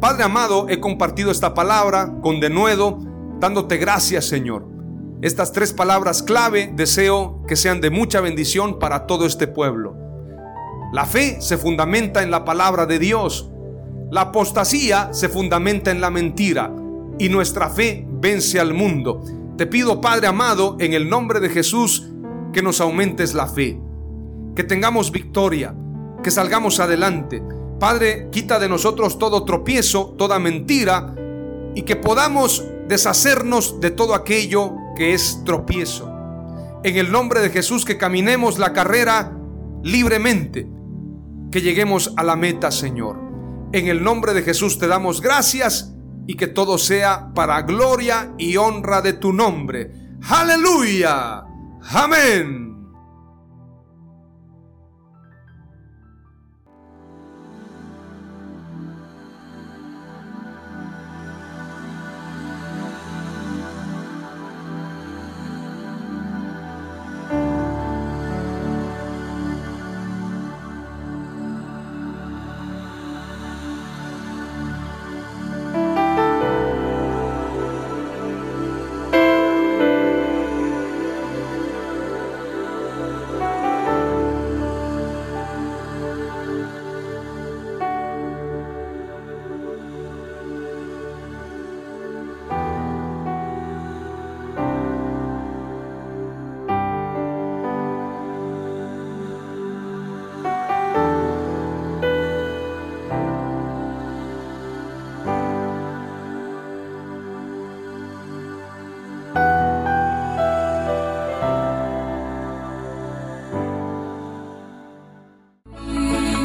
Padre 0.00 0.24
amado, 0.24 0.66
he 0.70 0.80
compartido 0.80 1.30
esta 1.30 1.52
palabra 1.52 2.14
con 2.22 2.40
denuedo, 2.40 2.98
dándote 3.38 3.76
gracias, 3.76 4.24
Señor. 4.24 4.66
Estas 5.20 5.52
tres 5.52 5.74
palabras 5.74 6.22
clave 6.22 6.72
deseo 6.74 7.42
que 7.46 7.56
sean 7.56 7.82
de 7.82 7.90
mucha 7.90 8.22
bendición 8.22 8.78
para 8.78 9.06
todo 9.06 9.26
este 9.26 9.48
pueblo. 9.48 9.94
La 10.94 11.04
fe 11.04 11.42
se 11.42 11.58
fundamenta 11.58 12.22
en 12.22 12.30
la 12.30 12.46
palabra 12.46 12.86
de 12.86 12.98
Dios. 12.98 13.50
La 14.10 14.22
apostasía 14.22 15.12
se 15.12 15.28
fundamenta 15.28 15.90
en 15.90 16.00
la 16.00 16.08
mentira 16.08 16.72
y 17.18 17.28
nuestra 17.28 17.68
fe 17.68 18.06
vence 18.08 18.58
al 18.58 18.72
mundo. 18.72 19.22
Te 19.58 19.66
pido, 19.66 20.00
Padre 20.00 20.28
amado, 20.28 20.76
en 20.80 20.94
el 20.94 21.10
nombre 21.10 21.38
de 21.38 21.50
Jesús, 21.50 22.08
que 22.54 22.62
nos 22.62 22.80
aumentes 22.80 23.34
la 23.34 23.46
fe, 23.46 23.78
que 24.56 24.64
tengamos 24.64 25.12
victoria, 25.12 25.74
que 26.22 26.30
salgamos 26.30 26.80
adelante. 26.80 27.42
Padre, 27.78 28.28
quita 28.30 28.58
de 28.58 28.68
nosotros 28.68 29.18
todo 29.18 29.44
tropiezo, 29.44 30.14
toda 30.18 30.38
mentira, 30.38 31.14
y 31.74 31.82
que 31.82 31.96
podamos 31.96 32.64
deshacernos 32.88 33.80
de 33.80 33.90
todo 33.90 34.14
aquello 34.14 34.72
que 34.96 35.14
es 35.14 35.42
tropiezo. 35.44 36.10
En 36.82 36.96
el 36.96 37.12
nombre 37.12 37.40
de 37.40 37.50
Jesús, 37.50 37.84
que 37.84 37.98
caminemos 37.98 38.58
la 38.58 38.72
carrera 38.72 39.36
libremente, 39.82 40.68
que 41.50 41.62
lleguemos 41.62 42.12
a 42.16 42.22
la 42.22 42.36
meta, 42.36 42.70
Señor. 42.70 43.18
En 43.72 43.86
el 43.86 44.02
nombre 44.02 44.34
de 44.34 44.42
Jesús 44.42 44.78
te 44.78 44.88
damos 44.88 45.20
gracias 45.20 45.94
y 46.26 46.34
que 46.34 46.48
todo 46.48 46.78
sea 46.78 47.32
para 47.34 47.62
gloria 47.62 48.32
y 48.36 48.56
honra 48.56 49.00
de 49.00 49.14
tu 49.14 49.32
nombre. 49.32 49.90
Aleluya. 50.28 51.44
Amén. 51.90 52.59